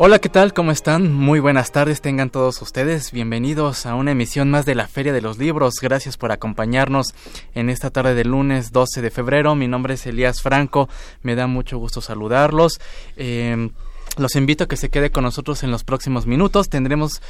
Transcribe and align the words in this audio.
Hola, 0.00 0.20
¿qué 0.20 0.28
tal? 0.28 0.54
¿Cómo 0.54 0.70
están? 0.70 1.12
Muy 1.12 1.40
buenas 1.40 1.72
tardes, 1.72 2.00
tengan 2.00 2.30
todos 2.30 2.62
ustedes. 2.62 3.10
Bienvenidos 3.10 3.84
a 3.84 3.96
una 3.96 4.12
emisión 4.12 4.48
más 4.48 4.64
de 4.64 4.76
la 4.76 4.86
Feria 4.86 5.12
de 5.12 5.20
los 5.20 5.38
Libros. 5.38 5.74
Gracias 5.82 6.16
por 6.16 6.30
acompañarnos 6.30 7.16
en 7.52 7.68
esta 7.68 7.90
tarde 7.90 8.14
del 8.14 8.28
lunes 8.28 8.70
12 8.70 9.02
de 9.02 9.10
febrero. 9.10 9.56
Mi 9.56 9.66
nombre 9.66 9.94
es 9.94 10.06
Elías 10.06 10.40
Franco, 10.40 10.88
me 11.22 11.34
da 11.34 11.48
mucho 11.48 11.78
gusto 11.78 12.00
saludarlos. 12.00 12.80
Eh, 13.16 13.70
los 14.18 14.34
invito 14.34 14.64
a 14.64 14.68
que 14.68 14.76
se 14.76 14.88
quede 14.88 15.10
con 15.10 15.24
nosotros 15.24 15.62
en 15.62 15.70
los 15.70 15.84
próximos 15.84 16.26
minutos. 16.26 16.68
Tendremos 16.68 17.20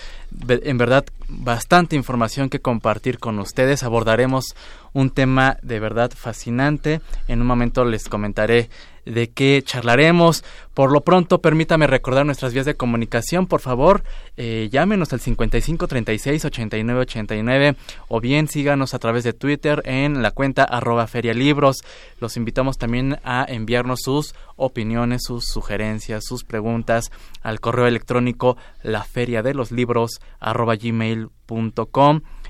en 0.48 0.78
verdad 0.78 1.04
bastante 1.28 1.96
información 1.96 2.48
que 2.48 2.60
compartir 2.60 3.18
con 3.18 3.38
ustedes. 3.38 3.82
Abordaremos 3.82 4.54
un 4.92 5.10
tema 5.10 5.58
de 5.62 5.80
verdad 5.80 6.10
fascinante. 6.14 7.00
En 7.26 7.40
un 7.40 7.46
momento 7.46 7.84
les 7.84 8.08
comentaré 8.08 8.68
de 9.08 9.30
qué 9.30 9.62
charlaremos. 9.64 10.44
Por 10.74 10.92
lo 10.92 11.00
pronto, 11.00 11.40
permítame 11.40 11.86
recordar 11.86 12.26
nuestras 12.26 12.52
vías 12.52 12.66
de 12.66 12.76
comunicación. 12.76 13.46
Por 13.46 13.60
favor, 13.60 14.04
eh, 14.36 14.68
llámenos 14.70 15.12
al 15.12 15.20
55 15.20 15.88
36 15.88 16.44
89 16.44 17.00
89 17.00 17.76
o 18.08 18.20
bien 18.20 18.48
síganos 18.48 18.94
a 18.94 18.98
través 18.98 19.24
de 19.24 19.32
Twitter 19.32 19.82
en 19.84 20.22
la 20.22 20.30
cuenta 20.30 20.64
arroba 20.64 21.06
ferialibros. 21.06 21.78
Los 22.20 22.36
invitamos 22.36 22.78
también 22.78 23.18
a 23.24 23.44
enviarnos 23.48 24.00
sus 24.02 24.34
opiniones, 24.56 25.22
sus 25.24 25.46
sugerencias, 25.46 26.24
sus 26.24 26.44
preguntas 26.44 27.10
al 27.42 27.60
correo 27.60 27.86
electrónico 27.86 28.56
la 28.82 29.04
arroba 30.40 30.76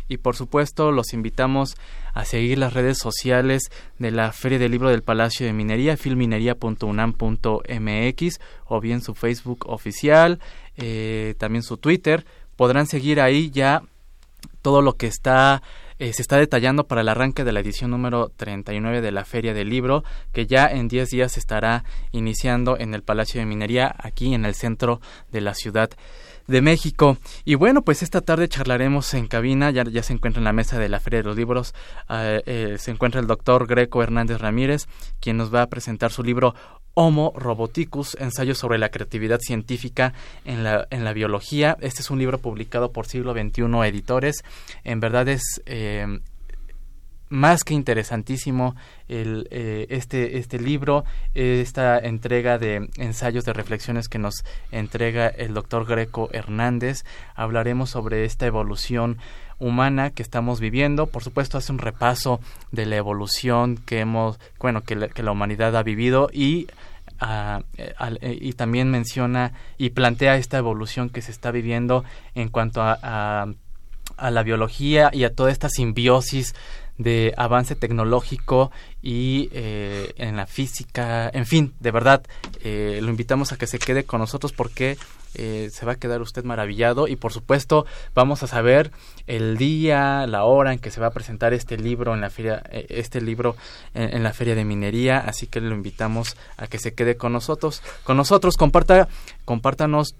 y 0.08 0.18
por 0.18 0.36
supuesto 0.36 0.90
los 0.90 1.12
invitamos 1.12 1.76
a 2.14 2.24
seguir 2.24 2.58
las 2.58 2.72
redes 2.72 2.98
sociales 2.98 3.70
de 3.98 4.10
la 4.10 4.32
Feria 4.32 4.58
del 4.58 4.72
Libro 4.72 4.90
del 4.90 5.02
Palacio 5.02 5.46
de 5.46 5.52
Minería, 5.52 5.96
filminería.unam.mx 5.96 8.40
o 8.64 8.80
bien 8.80 9.00
su 9.00 9.14
Facebook 9.14 9.66
oficial, 9.68 10.40
eh, 10.76 11.36
también 11.38 11.62
su 11.62 11.76
Twitter. 11.76 12.26
Podrán 12.56 12.86
seguir 12.86 13.20
ahí 13.20 13.50
ya 13.50 13.82
todo 14.62 14.82
lo 14.82 14.94
que 14.94 15.06
está 15.06 15.62
eh, 16.00 16.12
se 16.12 16.22
está 16.22 16.36
detallando 16.36 16.86
para 16.86 17.00
el 17.00 17.08
arranque 17.08 17.42
de 17.42 17.50
la 17.50 17.58
edición 17.58 17.90
número 17.90 18.30
39 18.36 19.00
de 19.00 19.10
la 19.10 19.24
Feria 19.24 19.52
del 19.52 19.68
Libro, 19.68 20.04
que 20.32 20.46
ya 20.46 20.66
en 20.66 20.86
10 20.86 21.10
días 21.10 21.36
estará 21.36 21.82
iniciando 22.12 22.78
en 22.78 22.94
el 22.94 23.02
Palacio 23.02 23.40
de 23.40 23.46
Minería, 23.46 23.92
aquí 23.98 24.32
en 24.32 24.44
el 24.44 24.54
centro 24.54 25.00
de 25.32 25.40
la 25.40 25.54
ciudad 25.54 25.90
de 26.48 26.60
México. 26.62 27.18
Y 27.44 27.54
bueno, 27.54 27.82
pues 27.82 28.02
esta 28.02 28.20
tarde 28.20 28.48
charlaremos 28.48 29.14
en 29.14 29.28
cabina, 29.28 29.70
ya, 29.70 29.84
se 30.02 30.12
encuentra 30.12 30.40
en 30.40 30.44
la 30.44 30.52
mesa 30.52 30.78
de 30.78 30.88
la 30.88 30.98
Feria 30.98 31.20
de 31.20 31.24
los 31.24 31.36
Libros, 31.36 31.74
eh, 32.08 32.42
eh, 32.46 32.76
se 32.78 32.90
encuentra 32.90 33.20
el 33.20 33.26
doctor 33.26 33.66
Greco 33.66 34.02
Hernández 34.02 34.40
Ramírez, 34.40 34.88
quien 35.20 35.36
nos 35.36 35.54
va 35.54 35.62
a 35.62 35.68
presentar 35.68 36.10
su 36.10 36.24
libro 36.24 36.54
Homo 36.94 37.32
Roboticus, 37.36 38.16
ensayo 38.18 38.56
sobre 38.56 38.78
la 38.78 38.88
creatividad 38.88 39.38
científica 39.38 40.14
en 40.44 40.64
la, 40.64 40.88
en 40.90 41.04
la 41.04 41.12
biología. 41.12 41.76
Este 41.80 42.02
es 42.02 42.10
un 42.10 42.18
libro 42.18 42.38
publicado 42.38 42.90
por 42.90 43.06
Siglo 43.06 43.34
XXI 43.34 43.62
Editores. 43.86 44.42
En 44.82 44.98
verdad 44.98 45.28
es 45.28 45.62
eh, 45.66 46.18
más 47.28 47.64
que 47.64 47.74
interesantísimo 47.74 48.74
eh, 49.08 49.86
este, 49.90 50.38
este 50.38 50.58
libro, 50.58 51.04
esta 51.34 51.98
entrega 51.98 52.58
de 52.58 52.88
ensayos 52.96 53.44
de 53.44 53.52
reflexiones 53.52 54.08
que 54.08 54.18
nos 54.18 54.44
entrega 54.70 55.28
el 55.28 55.54
doctor 55.54 55.86
Greco 55.86 56.28
Hernández. 56.32 57.04
Hablaremos 57.34 57.90
sobre 57.90 58.24
esta 58.24 58.46
evolución 58.46 59.18
humana 59.58 60.10
que 60.10 60.22
estamos 60.22 60.60
viviendo. 60.60 61.06
Por 61.06 61.22
supuesto, 61.22 61.58
hace 61.58 61.72
un 61.72 61.78
repaso 61.78 62.40
de 62.72 62.86
la 62.86 62.96
evolución 62.96 63.76
que 63.76 64.00
hemos, 64.00 64.38
bueno, 64.58 64.82
que 64.82 64.94
la, 64.96 65.32
humanidad 65.32 65.76
ha 65.76 65.82
vivido 65.82 66.28
y 66.32 66.68
ah, 67.20 67.62
eh, 67.76 68.38
y 68.40 68.52
también 68.52 68.90
menciona 68.90 69.52
y 69.76 69.90
plantea 69.90 70.36
esta 70.36 70.58
evolución 70.58 71.10
que 71.10 71.22
se 71.22 71.32
está 71.32 71.50
viviendo 71.50 72.04
en 72.34 72.48
cuanto 72.48 72.82
a, 72.82 73.48
a 74.16 74.30
la 74.30 74.42
biología 74.42 75.10
y 75.12 75.24
a 75.24 75.34
toda 75.34 75.50
esta 75.50 75.68
simbiosis 75.68 76.54
de 76.98 77.32
avance 77.36 77.76
tecnológico 77.76 78.70
y 79.00 79.48
eh, 79.52 80.12
en 80.16 80.36
la 80.36 80.46
física, 80.46 81.30
en 81.32 81.46
fin, 81.46 81.72
de 81.80 81.90
verdad, 81.92 82.22
eh, 82.62 82.98
lo 83.02 83.08
invitamos 83.08 83.52
a 83.52 83.56
que 83.56 83.66
se 83.66 83.78
quede 83.78 84.04
con 84.04 84.20
nosotros 84.20 84.52
porque 84.52 84.98
eh, 85.34 85.70
se 85.72 85.86
va 85.86 85.92
a 85.92 85.96
quedar 85.96 86.20
usted 86.20 86.44
maravillado. 86.44 87.06
Y 87.06 87.16
por 87.16 87.32
supuesto 87.32 87.86
vamos 88.14 88.42
a 88.42 88.48
saber 88.48 88.90
el 89.26 89.56
día, 89.56 90.26
la 90.26 90.44
hora 90.44 90.72
en 90.72 90.80
que 90.80 90.90
se 90.90 91.00
va 91.00 91.06
a 91.06 91.12
presentar 91.12 91.54
este 91.54 91.78
libro 91.78 92.14
en 92.14 92.20
la 92.20 92.30
feria, 92.30 92.62
este 92.70 93.20
libro 93.20 93.56
en, 93.94 94.16
en, 94.16 94.22
la 94.22 94.32
feria 94.32 94.54
de 94.54 94.64
minería, 94.64 95.18
así 95.18 95.46
que 95.46 95.60
lo 95.60 95.74
invitamos 95.74 96.36
a 96.56 96.66
que 96.66 96.78
se 96.78 96.94
quede 96.94 97.16
con 97.16 97.32
nosotros, 97.32 97.82
con 98.02 98.16
nosotros, 98.16 98.56
comparta, 98.56 99.08
compártanos 99.44 100.14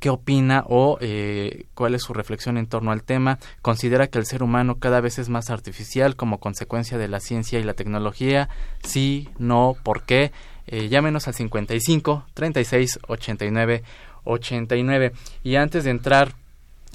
qué 0.00 0.10
opina 0.10 0.64
o 0.68 0.98
eh, 1.00 1.66
cuál 1.74 1.94
es 1.94 2.02
su 2.02 2.14
reflexión 2.14 2.56
en 2.56 2.66
torno 2.66 2.92
al 2.92 3.02
tema. 3.02 3.38
Considera 3.62 4.06
que 4.06 4.18
el 4.18 4.26
ser 4.26 4.42
humano 4.42 4.78
cada 4.78 5.00
vez 5.00 5.18
es 5.18 5.28
más 5.28 5.50
artificial 5.50 6.16
como 6.16 6.38
consecuencia 6.38 6.98
de 6.98 7.08
la 7.08 7.20
ciencia 7.20 7.58
y 7.58 7.64
la 7.64 7.74
tecnología. 7.74 8.48
Sí, 8.82 9.28
no, 9.38 9.76
¿por 9.82 10.02
qué? 10.02 10.32
Eh, 10.66 10.88
llámenos 10.88 11.26
al 11.28 11.34
55 11.34 12.24
36 12.34 13.00
89 13.08 13.82
89. 14.24 15.12
Y 15.42 15.56
antes 15.56 15.84
de 15.84 15.90
entrar 15.90 16.34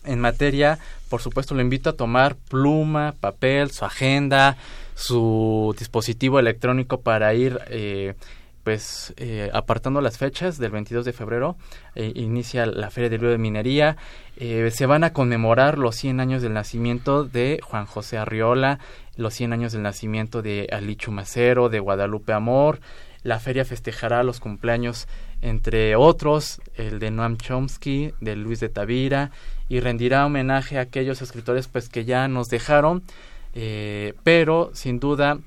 en 0.05 0.19
materia, 0.19 0.79
por 1.09 1.21
supuesto, 1.21 1.55
lo 1.55 1.61
invito 1.61 1.89
a 1.89 1.93
tomar 1.93 2.35
pluma, 2.35 3.13
papel, 3.19 3.71
su 3.71 3.85
agenda, 3.85 4.57
su 4.95 5.75
dispositivo 5.77 6.39
electrónico 6.39 7.01
para 7.01 7.33
ir 7.33 7.59
eh, 7.67 8.15
pues 8.63 9.13
eh, 9.17 9.49
apartando 9.53 10.01
las 10.01 10.17
fechas 10.17 10.57
del 10.57 10.71
22 10.71 11.05
de 11.05 11.13
febrero 11.13 11.57
eh, 11.95 12.11
inicia 12.15 12.65
la 12.65 12.89
Feria 12.89 13.09
del 13.09 13.19
Libro 13.19 13.31
de 13.31 13.37
Minería. 13.37 13.97
Eh, 14.37 14.71
se 14.71 14.85
van 14.85 15.03
a 15.03 15.13
conmemorar 15.13 15.77
los 15.77 15.95
100 15.95 16.19
años 16.19 16.41
del 16.41 16.53
nacimiento 16.53 17.25
de 17.25 17.59
Juan 17.61 17.85
José 17.85 18.17
Arriola 18.17 18.79
los 19.15 19.33
100 19.33 19.53
años 19.53 19.73
del 19.73 19.83
nacimiento 19.83 20.41
de 20.41 20.67
Alichu 20.71 21.11
Macero 21.11 21.69
de 21.69 21.79
Guadalupe 21.79 22.33
Amor. 22.33 22.79
La 23.21 23.39
feria 23.39 23.65
festejará 23.65 24.23
los 24.23 24.39
cumpleaños 24.39 25.07
entre 25.41 25.95
otros 25.95 26.61
el 26.75 26.99
de 26.99 27.11
Noam 27.11 27.37
Chomsky 27.37 28.13
de 28.21 28.35
Luis 28.35 28.59
de 28.59 28.69
Tavira 28.69 29.31
y 29.69 29.81
rendirá 29.81 30.25
homenaje 30.25 30.77
a 30.77 30.81
aquellos 30.81 31.21
escritores 31.21 31.67
pues 31.67 31.89
que 31.89 32.05
ya 32.05 32.27
nos 32.27 32.47
dejaron. 32.49 33.03
Pero 34.23 34.71
sin 34.73 34.99
duda 34.99 35.37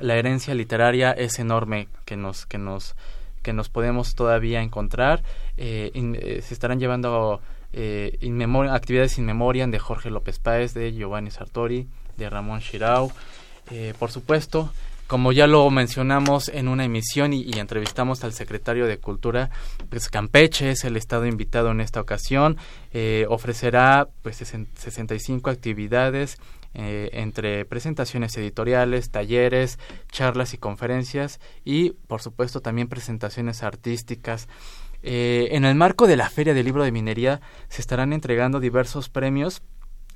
la 0.00 0.16
herencia 0.16 0.54
literaria 0.54 1.12
es 1.12 1.38
enorme 1.38 1.88
que 2.04 2.16
nos 2.16 2.46
que 2.46 2.58
nos 2.58 2.96
que 3.42 3.52
nos 3.52 3.68
podemos 3.68 4.14
todavía 4.14 4.62
encontrar 4.62 5.22
eh, 5.56 5.90
eh, 5.94 6.42
se 6.42 6.54
estarán 6.54 6.78
llevando 6.80 7.40
eh, 7.72 8.18
in 8.20 8.36
memoria, 8.36 8.74
actividades 8.74 9.16
de 9.16 9.78
Jorge 9.78 10.10
López 10.10 10.38
Páez 10.38 10.74
de 10.74 10.92
Giovanni 10.92 11.30
Sartori 11.30 11.86
de 12.16 12.28
Ramón 12.28 12.60
Shirau 12.60 13.12
eh, 13.70 13.94
por 13.98 14.10
supuesto 14.10 14.70
como 15.10 15.32
ya 15.32 15.48
lo 15.48 15.68
mencionamos 15.70 16.48
en 16.48 16.68
una 16.68 16.84
emisión 16.84 17.32
y, 17.32 17.42
y, 17.42 17.58
entrevistamos 17.58 18.22
al 18.22 18.32
secretario 18.32 18.86
de 18.86 18.98
Cultura, 18.98 19.50
pues 19.88 20.08
Campeche 20.08 20.70
es 20.70 20.84
el 20.84 20.96
estado 20.96 21.26
invitado 21.26 21.72
en 21.72 21.80
esta 21.80 22.00
ocasión, 22.00 22.58
eh, 22.92 23.26
ofrecerá 23.28 24.06
pues 24.22 24.36
65 24.36 25.50
actividades 25.50 26.38
eh, 26.72 27.10
entre 27.14 27.64
presentaciones 27.64 28.36
editoriales, 28.36 29.10
talleres, 29.10 29.78
charlas 30.12 30.54
y 30.54 30.58
conferencias 30.58 31.40
y 31.64 31.90
por 32.06 32.22
supuesto 32.22 32.60
también 32.60 32.88
presentaciones 32.88 33.62
artísticas. 33.62 34.48
Eh, 35.02 35.48
en 35.52 35.64
el 35.64 35.74
marco 35.74 36.06
de 36.06 36.16
la 36.16 36.30
Feria 36.30 36.54
del 36.54 36.66
Libro 36.66 36.84
de 36.84 36.92
Minería 36.92 37.40
se 37.68 37.80
estarán 37.80 38.12
entregando 38.12 38.60
diversos 38.60 39.08
premios 39.08 39.62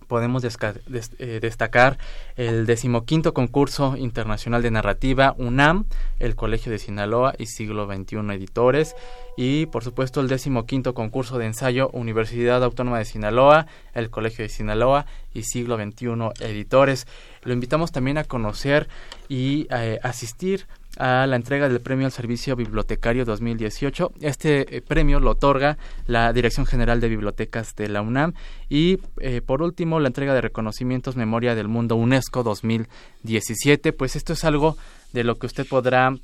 podemos 0.06 0.45
eh, 0.45 1.39
destacar 1.41 1.99
el 2.37 2.67
decimoquinto 2.67 3.35
concurso 3.35 3.97
internacional 3.97 4.62
de 4.62 4.71
narrativa 4.71 5.35
UNAM, 5.39 5.87
el 6.19 6.37
Colegio 6.37 6.71
de 6.73 6.79
Sinaloa 6.79 7.35
y 7.39 7.47
Siglo 7.47 7.87
XXI 7.87 8.17
Editores 8.35 8.95
y 9.37 9.67
por 9.67 9.83
supuesto 9.83 10.21
el 10.21 10.29
decimoquinto 10.29 10.95
concurso 10.95 11.39
de 11.39 11.47
ensayo 11.47 11.91
Universidad 11.91 12.62
Autónoma 12.62 12.99
de 12.99 13.05
Sinaloa, 13.05 13.67
el 13.93 14.11
Colegio 14.11 14.45
de 14.45 14.49
Sinaloa 14.49 15.06
y 15.33 15.43
Siglo 15.43 15.77
XXI 15.77 16.09
Editores. 16.41 17.07
Lo 17.43 17.53
invitamos 17.53 17.93
también 17.93 18.19
a 18.19 18.25
conocer 18.25 18.89
y 19.29 19.67
eh, 19.71 19.99
asistir 20.03 20.67
a 20.99 21.26
la 21.26 21.37
entrega 21.37 21.69
del 21.69 21.81
Premio 21.81 22.06
al 22.06 22.12
Servicio 22.12 22.56
Bibliotecario 22.56 23.25
2018. 23.25 24.12
Este 24.20 24.76
eh, 24.76 24.82
premio 24.82 25.20
lo 25.20 25.31
otorga 25.31 25.79
la 26.06 26.32
Dirección 26.32 26.67
General 26.67 27.00
de 27.00 27.08
Bibliotecas 27.08 27.75
de 27.76 27.88
la 27.88 28.02
UNAM 28.02 28.35
y 28.69 28.99
eh, 29.20 29.41
por 29.41 29.62
último 29.62 30.00
la 30.00 30.08
entrega 30.08 30.35
de 30.35 30.41
reconocimientos 30.41 31.17
Memoria 31.17 31.55
del 31.55 31.69
Mundo 31.69 31.96
UNESCO 31.96 32.43
2017. 32.43 33.93
Pues 33.93 34.17
esto 34.17 34.32
es 34.32 34.44
algo 34.44 34.76
de 35.12 35.25
lo 35.25 35.37
que 35.37 35.46
usted 35.46 35.67
podrá 35.67 36.14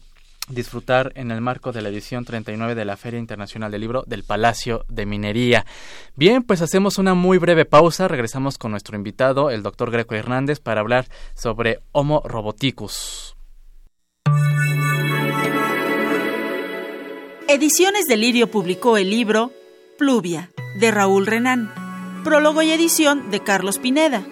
disfrutar 0.48 1.12
en 1.14 1.30
el 1.30 1.40
marco 1.40 1.72
de 1.72 1.82
la 1.82 1.88
edición 1.88 2.24
39 2.24 2.74
de 2.74 2.84
la 2.84 2.96
Feria 2.96 3.20
Internacional 3.20 3.70
del 3.70 3.80
Libro 3.80 4.04
del 4.06 4.24
Palacio 4.24 4.84
de 4.88 5.06
Minería. 5.06 5.64
Bien, 6.16 6.42
pues 6.42 6.60
hacemos 6.60 6.98
una 6.98 7.14
muy 7.14 7.38
breve 7.38 7.64
pausa, 7.64 8.08
regresamos 8.08 8.58
con 8.58 8.72
nuestro 8.72 8.96
invitado, 8.96 9.50
el 9.50 9.62
doctor 9.62 9.90
Greco 9.90 10.14
Hernández, 10.14 10.60
para 10.60 10.80
hablar 10.80 11.06
sobre 11.34 11.80
Homo 11.92 12.22
roboticus. 12.24 13.36
Ediciones 17.52 18.06
de 18.06 18.16
Lirio 18.16 18.48
publicó 18.48 18.96
el 18.96 19.10
libro 19.10 19.50
Pluvia, 19.98 20.52
de 20.78 20.92
Raúl 20.92 21.26
Renán, 21.26 21.74
prólogo 22.22 22.62
y 22.62 22.70
edición 22.70 23.32
de 23.32 23.40
Carlos 23.40 23.78
Pineda. 23.78 24.22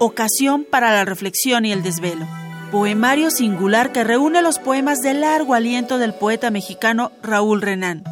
Ocasión 0.00 0.66
para 0.68 0.92
la 0.92 1.04
reflexión 1.04 1.64
y 1.64 1.70
el 1.70 1.84
desvelo 1.84 2.26
poemario 2.72 3.30
singular 3.30 3.92
que 3.92 4.02
reúne 4.02 4.42
los 4.42 4.58
poemas 4.58 4.98
de 4.98 5.14
largo 5.14 5.54
aliento 5.54 5.98
del 5.98 6.12
poeta 6.12 6.50
mexicano 6.50 7.12
Raúl 7.22 7.62
Renán, 7.62 8.02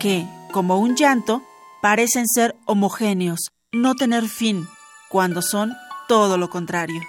que, 0.00 0.26
como 0.52 0.78
un 0.78 0.96
llanto, 0.96 1.42
parecen 1.82 2.26
ser 2.26 2.56
homogéneos, 2.64 3.50
no 3.72 3.94
tener 3.94 4.26
fin, 4.26 4.66
cuando 5.10 5.42
son 5.42 5.74
todo 6.08 6.38
lo 6.38 6.48
contrario. 6.48 7.02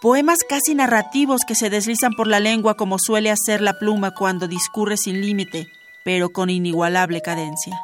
Poemas 0.00 0.40
casi 0.48 0.74
narrativos 0.74 1.42
que 1.46 1.54
se 1.54 1.70
deslizan 1.70 2.12
por 2.12 2.26
la 2.26 2.40
lengua 2.40 2.74
como 2.74 2.98
suele 2.98 3.30
hacer 3.30 3.60
la 3.60 3.78
pluma 3.78 4.12
cuando 4.12 4.48
discurre 4.48 4.96
sin 4.96 5.20
límite, 5.20 5.66
pero 6.04 6.30
con 6.30 6.50
inigualable 6.50 7.22
cadencia. 7.22 7.78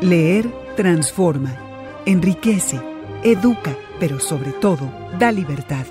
Leer 0.00 0.52
transforma, 0.76 1.56
enriquece, 2.04 2.80
educa 3.24 3.76
pero 3.98 4.20
sobre 4.20 4.52
todo 4.52 4.90
da 5.18 5.32
libertad. 5.32 5.86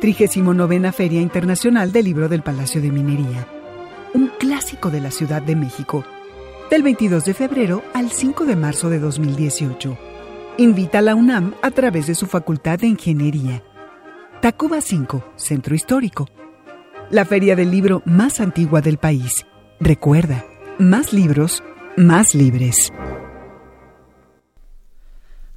39 0.00 0.92
Feria 0.92 1.20
Internacional 1.20 1.92
del 1.92 2.04
Libro 2.04 2.28
del 2.28 2.42
Palacio 2.42 2.80
de 2.82 2.90
Minería. 2.90 3.46
Un 4.14 4.28
clásico 4.38 4.90
de 4.90 5.00
la 5.00 5.10
Ciudad 5.10 5.42
de 5.42 5.56
México. 5.56 6.04
Del 6.70 6.82
22 6.82 7.24
de 7.24 7.34
febrero 7.34 7.82
al 7.94 8.10
5 8.10 8.44
de 8.44 8.56
marzo 8.56 8.90
de 8.90 8.98
2018. 8.98 10.15
Invita 10.58 11.00
a 11.00 11.02
la 11.02 11.14
UNAM 11.14 11.54
a 11.60 11.70
través 11.70 12.06
de 12.06 12.14
su 12.14 12.26
Facultad 12.26 12.78
de 12.78 12.86
Ingeniería. 12.86 13.62
Tacuba 14.40 14.80
5, 14.80 15.32
Centro 15.36 15.74
Histórico. 15.74 16.28
La 17.10 17.26
feria 17.26 17.54
del 17.54 17.70
libro 17.70 18.00
más 18.06 18.40
antigua 18.40 18.80
del 18.80 18.96
país. 18.96 19.44
Recuerda, 19.80 20.46
más 20.78 21.12
libros, 21.12 21.62
más 21.98 22.34
libres. 22.34 22.90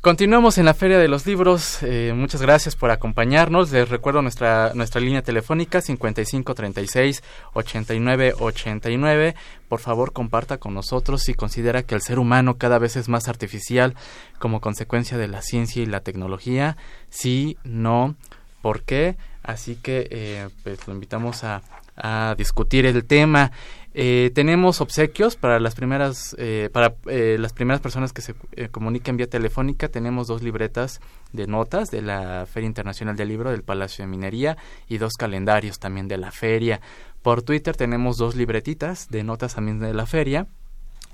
Continuamos 0.02 0.58
en 0.58 0.64
la 0.64 0.74
Feria 0.74 0.98
de 0.98 1.10
los 1.10 1.26
Libros. 1.26 1.84
Eh, 1.84 2.14
muchas 2.16 2.42
gracias 2.42 2.78
por 2.78 2.90
acompañarnos. 2.90 3.70
Les 3.72 3.90
recuerdo 3.90 4.22
nuestra, 4.22 4.72
nuestra 4.74 5.02
línea 5.02 5.24
telefónica 5.24 5.82
5536 5.82 7.22
8989. 7.52 9.36
Por 9.68 9.82
favor, 9.82 10.14
comparta 10.14 10.58
con 10.58 10.74
nosotros 10.74 11.24
si 11.24 11.34
considera 11.34 11.84
que 11.84 11.96
el 11.96 12.02
ser 12.02 12.18
humano 12.18 12.58
cada 12.58 12.80
vez 12.80 12.96
es 12.96 13.10
más 13.10 13.28
artificial 13.28 13.94
como 14.40 14.62
consecuencia 14.62 15.18
de 15.18 15.28
la 15.28 15.42
ciencia 15.42 15.84
y 15.84 15.86
la 15.86 16.00
tecnología. 16.00 16.78
Sí, 17.10 17.58
no, 17.66 18.16
¿por 18.62 18.84
qué? 18.84 19.18
Así 19.44 19.76
que 19.76 20.08
eh, 20.12 20.48
pues 20.64 20.88
lo 20.88 20.94
invitamos 20.94 21.44
a, 21.44 21.62
a 21.98 22.36
discutir 22.38 22.86
el 22.86 23.04
tema. 23.04 23.52
Eh, 23.96 24.30
tenemos 24.36 24.82
obsequios 24.82 25.36
para 25.36 25.60
las 25.60 25.74
primeras 25.74 26.36
eh, 26.38 26.70
para 26.72 26.94
eh, 27.08 27.38
las 27.40 27.54
primeras 27.54 27.82
personas 27.82 28.14
que 28.14 28.22
se 28.22 28.36
comuniquen 28.72 29.18
vía 29.18 29.28
telefónica. 29.28 29.90
Tenemos 29.90 30.28
dos 30.28 30.44
libretas 30.44 31.02
de 31.34 31.48
notas 31.48 31.90
de 31.90 32.02
la 32.02 32.46
Feria 32.46 32.68
Internacional 32.68 33.16
del 33.16 33.30
Libro 33.30 33.52
del 33.52 33.64
Palacio 33.64 34.04
de 34.04 34.12
Minería 34.12 34.58
y 34.88 35.00
dos 35.00 35.14
calendarios 35.14 35.80
también 35.80 36.08
de 36.08 36.18
la 36.18 36.32
feria. 36.32 36.82
Por 37.24 37.42
Twitter 37.42 37.76
tenemos 37.76 38.18
dos 38.18 38.36
libretitas 38.36 39.10
de 39.10 39.24
notas 39.24 39.56
también 39.56 39.80
de 39.80 39.94
la 39.94 40.06
feria 40.06 40.48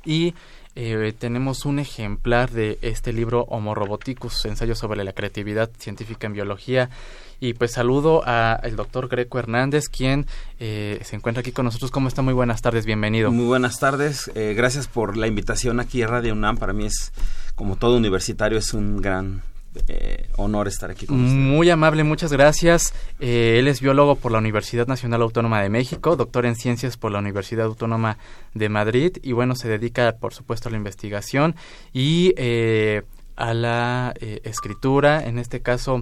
y 0.04 0.36
tenemos 1.18 1.66
un 1.66 1.80
ejemplar 1.80 2.52
de 2.52 2.78
este 2.82 3.14
libro 3.14 3.46
Homo 3.50 3.76
Roboticus, 3.76 4.44
ensayo 4.46 4.76
sobre 4.76 5.04
la 5.04 5.14
creatividad 5.14 5.70
científica 5.78 6.28
en 6.28 6.34
biología 6.34 6.90
y 7.40 7.54
pues 7.54 7.72
saludo 7.72 8.24
al 8.26 8.76
doctor 8.76 9.08
Greco 9.08 9.40
Hernández, 9.40 9.90
quien 9.90 10.26
eh, 10.60 11.00
se 11.04 11.16
encuentra 11.16 11.42
aquí 11.42 11.52
con 11.52 11.66
nosotros. 11.66 11.92
¿Cómo 11.92 12.08
está? 12.08 12.22
Muy 12.22 12.34
buenas 12.34 12.62
tardes, 12.62 12.86
bienvenido. 12.86 13.32
Muy 13.32 13.46
buenas 13.46 13.80
tardes, 13.80 14.32
eh, 14.36 14.54
gracias 14.56 14.88
por 14.88 15.18
la 15.18 15.28
invitación 15.28 15.80
aquí 15.80 16.02
a 16.02 16.08
Radio 16.08 16.34
UNAM. 16.34 16.58
Para 16.58 16.74
mí 16.74 16.86
es, 16.86 17.12
como 17.56 17.76
todo 17.76 17.98
universitario, 17.98 18.58
es 18.58 18.74
un 18.74 19.02
gran 19.02 19.44
eh, 19.88 20.30
honor 20.38 20.68
estar 20.68 20.90
aquí 20.90 21.06
con 21.06 21.24
usted. 21.24 21.36
Muy 21.36 21.70
amable, 21.70 22.04
muchas 22.04 22.32
gracias. 22.32 22.94
él 23.20 23.68
es 23.68 23.82
biólogo 23.82 24.16
por 24.16 24.32
la 24.32 24.38
Universidad 24.38 24.88
Nacional 24.88 25.22
Autónoma 25.22 25.62
de 25.62 25.70
México, 25.70 26.16
doctor 26.16 26.46
en 26.46 26.56
ciencias 26.56 26.98
por 26.98 27.12
la 27.12 27.20
Universidad 27.20 27.66
Autónoma 27.66 28.18
de 28.54 28.70
Madrid 28.70 29.18
y 29.22 29.32
bueno, 29.32 29.56
se 29.56 29.68
dedica 29.68 30.18
por 30.20 30.34
supuesto 30.34 30.70
a 30.70 30.72
la 30.72 30.78
investigación 30.78 31.56
y 31.94 32.34
a 32.38 33.54
la 33.54 34.14
escritura, 34.22 35.24
en 35.26 35.40
este 35.40 35.62
caso 35.62 36.02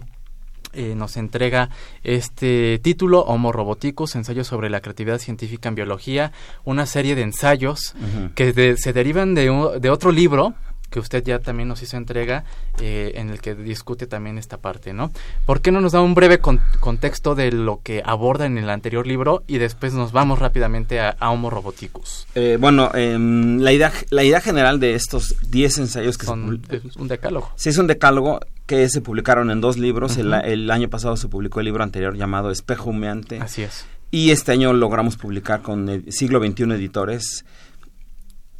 eh, 0.75 0.95
nos 0.95 1.17
entrega 1.17 1.69
este 2.03 2.79
título, 2.79 3.21
Homo 3.21 3.51
Roboticus, 3.51 4.15
ensayo 4.15 4.43
sobre 4.43 4.71
la 4.71 4.81
creatividad 4.81 5.19
científica 5.19 5.69
en 5.69 5.75
biología, 5.75 6.31
una 6.63 6.87
serie 6.87 7.13
de 7.13 7.21
ensayos 7.21 7.93
que 8.33 8.75
se 8.77 8.91
derivan 8.91 9.35
de, 9.35 9.79
de 9.79 9.89
otro 9.91 10.11
libro 10.11 10.55
que 10.93 10.99
usted 10.99 11.23
ya 11.23 11.39
también 11.39 11.67
nos 11.67 11.81
hizo 11.81 11.97
entrega, 11.97 12.43
eh, 12.79 13.13
en 13.15 13.31
el 13.31 13.41
que 13.41 13.55
discute 13.55 14.05
también 14.05 14.37
esta 14.37 14.57
parte, 14.57 14.93
¿no? 14.93 15.11
¿Por 15.47 15.59
qué 15.59 15.71
no 15.71 15.81
nos 15.81 15.93
da 15.93 16.01
un 16.01 16.13
breve 16.13 16.37
contexto 16.37 17.33
de 17.33 17.51
lo 17.51 17.79
que 17.81 18.03
aborda 18.05 18.45
en 18.45 18.59
el 18.59 18.69
anterior 18.69 19.07
libro 19.07 19.43
y 19.47 19.57
después 19.57 19.93
nos 19.95 20.11
vamos 20.11 20.37
rápidamente 20.37 20.99
a, 20.99 21.15
Homo 21.31 21.49
Roboticus? 21.49 22.27
Eh, 22.35 22.59
bueno, 22.61 22.91
em, 22.93 23.57
la, 23.57 23.73
idea, 23.73 23.91
la 24.11 24.23
idea 24.23 24.39
general 24.39 24.79
de 24.79 24.93
estos 24.93 25.35
10 25.49 25.79
ensayos 25.79 26.19
que 26.19 26.27
son 26.27 26.61
un 26.99 27.07
decálogo. 27.07 27.49
Sí, 27.55 27.69
es 27.69 27.77
un 27.79 27.87
decálogo 27.87 28.39
que 28.67 28.87
se 28.87 29.01
publicaron 29.01 29.49
en 29.49 29.61
dos 29.61 29.79
libros. 29.79 30.17
el, 30.17 30.31
el, 30.31 30.69
año 30.69 30.89
pasado 30.89 31.17
se 31.17 31.27
publicó 31.27 31.59
el 31.59 31.65
libro 31.65 31.83
anterior 31.83 32.15
llamado 32.15 32.51
Espejo 32.51 32.91
Humeante. 32.91 33.39
Así 33.39 33.63
es. 33.63 33.85
Y 34.11 34.29
este 34.29 34.51
año 34.51 34.73
logramos 34.73 35.17
publicar 35.17 35.63
con 35.63 35.89
el 35.89 36.13
Siglo 36.13 36.39
XXI 36.39 36.73
Editores 36.73 37.45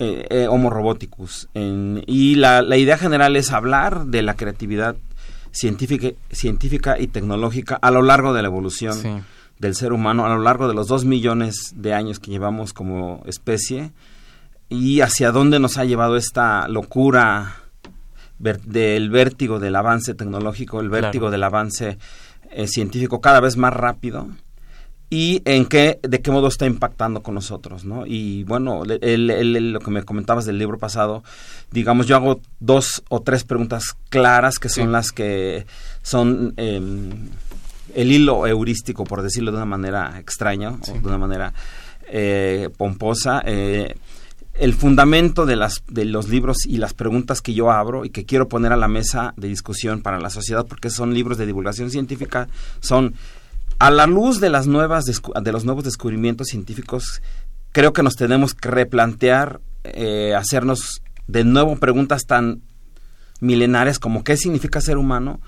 eh, 0.04 0.28
eh, 0.30 0.48
Homo 0.48 0.70
Roboticus. 0.70 1.48
y 1.54 2.36
la, 2.36 2.62
la, 2.62 2.78
idea 2.78 2.98
general 2.98 3.36
es 3.36 3.52
hablar 3.52 4.06
de 4.08 4.22
la 4.22 4.36
creatividad 4.36 4.98
científica, 5.52 6.10
científica 6.32 7.00
y 7.00 7.08
tecnológica 7.08 7.76
a 7.82 7.92
lo 7.92 8.02
largo 8.02 8.34
de 8.34 8.42
la 8.42 8.48
evolución 8.50 9.26
del 9.60 9.76
ser 9.76 9.94
humano, 9.94 10.26
a 10.26 10.30
lo 10.30 10.42
largo 10.42 10.68
de 10.68 10.74
los 10.74 10.88
dos 10.88 11.06
millones 11.06 11.74
de 11.76 11.94
años 11.94 12.20
que 12.20 12.32
llevamos 12.32 12.74
como 12.74 13.24
especie 13.26 13.92
y 14.68 15.02
hacia 15.02 15.32
dónde 15.32 15.60
nos 15.60 15.78
ha 15.78 15.86
llevado 15.86 16.18
esta 16.18 16.68
locura 16.68 17.56
del 18.40 19.10
vértigo 19.10 19.60
del 19.60 19.76
avance 19.76 20.16
tecnológico, 20.16 20.82
el 20.82 20.90
vértigo 20.90 21.32
del 21.32 21.44
avance 21.44 21.98
eh, 22.52 22.68
científico 22.68 23.22
cada 23.22 23.40
vez 23.40 23.56
más 23.56 23.74
rápido 23.74 24.28
y 25.10 25.42
en 25.46 25.66
qué, 25.66 26.00
de 26.02 26.22
qué 26.22 26.32
modo 26.32 26.48
está 26.48 26.66
impactando 26.66 27.22
con 27.22 27.36
nosotros, 27.36 27.86
¿no? 27.86 28.06
Y 28.06 28.44
bueno, 28.46 28.84
lo 28.86 29.80
que 29.80 29.92
me 29.92 30.04
comentabas 30.04 30.46
del 30.46 30.58
libro 30.58 30.80
pasado, 30.80 31.24
digamos, 31.72 32.08
yo 32.08 32.16
hago 32.16 32.42
dos 32.60 33.04
o 33.10 33.22
tres 33.22 33.44
preguntas 33.44 33.96
claras 34.10 34.58
que 34.58 34.70
son 34.70 34.92
las 34.92 35.12
que 35.12 35.68
son 36.02 36.54
em, 36.58 37.30
el 37.94 38.12
hilo 38.12 38.48
heurístico, 38.48 39.04
por 39.04 39.22
decirlo 39.22 39.52
de 39.52 39.58
una 39.58 39.66
manera 39.66 40.20
extraña, 40.20 40.72
o 40.72 40.94
de 40.94 41.08
una 41.08 41.18
manera 41.20 41.54
eh, 42.08 42.70
pomposa. 42.76 43.44
Eh, 43.46 43.96
el 44.56 44.74
fundamento 44.74 45.46
de, 45.46 45.56
las, 45.56 45.84
de 45.88 46.06
los 46.06 46.30
libros 46.30 46.66
y 46.66 46.78
las 46.78 46.94
preguntas 46.94 47.42
que 47.42 47.54
yo 47.54 47.72
abro 47.72 48.06
y 48.06 48.10
que 48.10 48.26
quiero 48.26 48.48
poner 48.48 48.72
a 48.72 48.78
la 48.78 48.88
mesa 48.88 49.34
de 49.36 49.48
discusión 49.48 50.02
para 50.02 50.20
la 50.20 50.30
sociedad, 50.30 50.66
porque 50.68 50.90
son 50.90 51.14
libros 51.14 51.38
de 51.38 51.48
divulgación 51.48 51.90
científica, 51.90 52.48
son 52.80 53.16
a 53.80 53.92
la 53.92 54.08
luz 54.08 54.40
de 54.40 54.50
las 54.50 54.68
nuevas 54.68 55.06
de 55.06 55.52
los 55.52 55.66
nuevos 55.66 55.84
descubrimientos 55.84 56.48
científicos, 56.48 57.22
creo 57.72 57.94
que 57.94 58.04
nos 58.04 58.16
tenemos 58.16 58.54
que 58.54 58.70
replantear, 58.70 59.60
eh, 59.84 60.34
hacernos 60.36 61.02
de 61.28 61.44
nuevo 61.44 61.76
preguntas 61.78 62.26
tan 62.26 62.62
milenarias 63.40 64.00
como 64.00 64.24
qué 64.24 64.38
significa 64.38 64.80
ser 64.80 64.98
humano, 64.98 65.42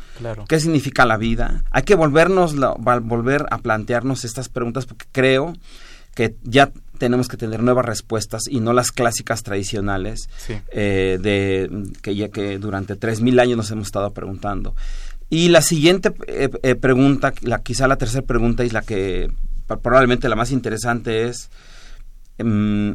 qué 0.49 0.59
significa 0.59 1.05
la 1.05 1.17
vida. 1.17 1.63
Hay 1.71 1.83
que 1.83 1.95
volvernos 1.95 2.55
volver 2.55 3.45
a 3.49 3.57
plantearnos 3.59 4.25
estas 4.25 4.49
preguntas 4.49 4.85
porque 4.85 5.05
creo 5.11 5.53
que 6.13 6.35
ya 6.43 6.71
tenemos 6.97 7.27
que 7.27 7.37
tener 7.37 7.61
nuevas 7.61 7.85
respuestas 7.85 8.43
y 8.49 8.59
no 8.59 8.73
las 8.73 8.91
clásicas 8.91 9.43
tradicionales 9.43 10.29
eh, 10.71 11.17
de 11.21 11.69
que 12.01 12.15
ya 12.15 12.29
que 12.29 12.57
durante 12.57 12.97
3.000 12.97 13.41
años 13.41 13.57
nos 13.57 13.71
hemos 13.71 13.87
estado 13.87 14.11
preguntando. 14.11 14.75
Y 15.29 15.49
la 15.49 15.61
siguiente 15.61 16.13
eh, 16.27 16.49
eh, 16.63 16.75
pregunta, 16.75 17.33
la, 17.41 17.59
quizá 17.59 17.87
la 17.87 17.97
tercera 17.97 18.25
pregunta 18.25 18.63
y 18.63 18.69
la 18.69 18.81
que 18.81 19.31
probablemente 19.67 20.29
la 20.29 20.35
más 20.35 20.51
interesante 20.51 21.27
es 21.27 21.49
mm, 22.37 22.91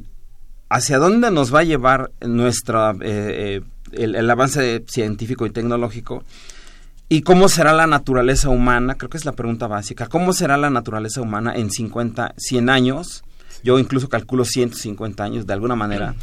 ¿hacia 0.69 0.99
dónde 0.99 1.31
nos 1.31 1.53
va 1.53 1.61
a 1.61 1.65
llevar 1.65 2.13
nuestra, 2.21 2.95
el, 3.01 3.65
el, 3.93 4.31
avance 4.31 4.85
científico 4.89 5.45
y 5.47 5.51
tecnológico? 5.51 6.23
¿Y 7.09 7.23
cómo 7.23 7.49
será 7.49 7.73
la 7.73 7.89
naturaleza 7.89 8.51
humana? 8.51 8.95
Creo 8.95 9.11
que 9.11 9.17
es 9.17 9.25
la 9.25 9.33
pregunta 9.33 9.67
básica. 9.67 10.07
¿Cómo 10.07 10.33
será 10.33 10.57
la 10.57 10.71
naturaleza 10.71 11.21
humana 11.21 11.53
en 11.57 11.73
50, 11.73 12.35
100 12.37 12.71
años? 12.71 13.25
Yo 13.63 13.79
incluso 13.79 14.09
calculo 14.09 14.45
150 14.45 15.23
años 15.23 15.47
de 15.47 15.53
alguna 15.53 15.77
manera. 15.77 16.15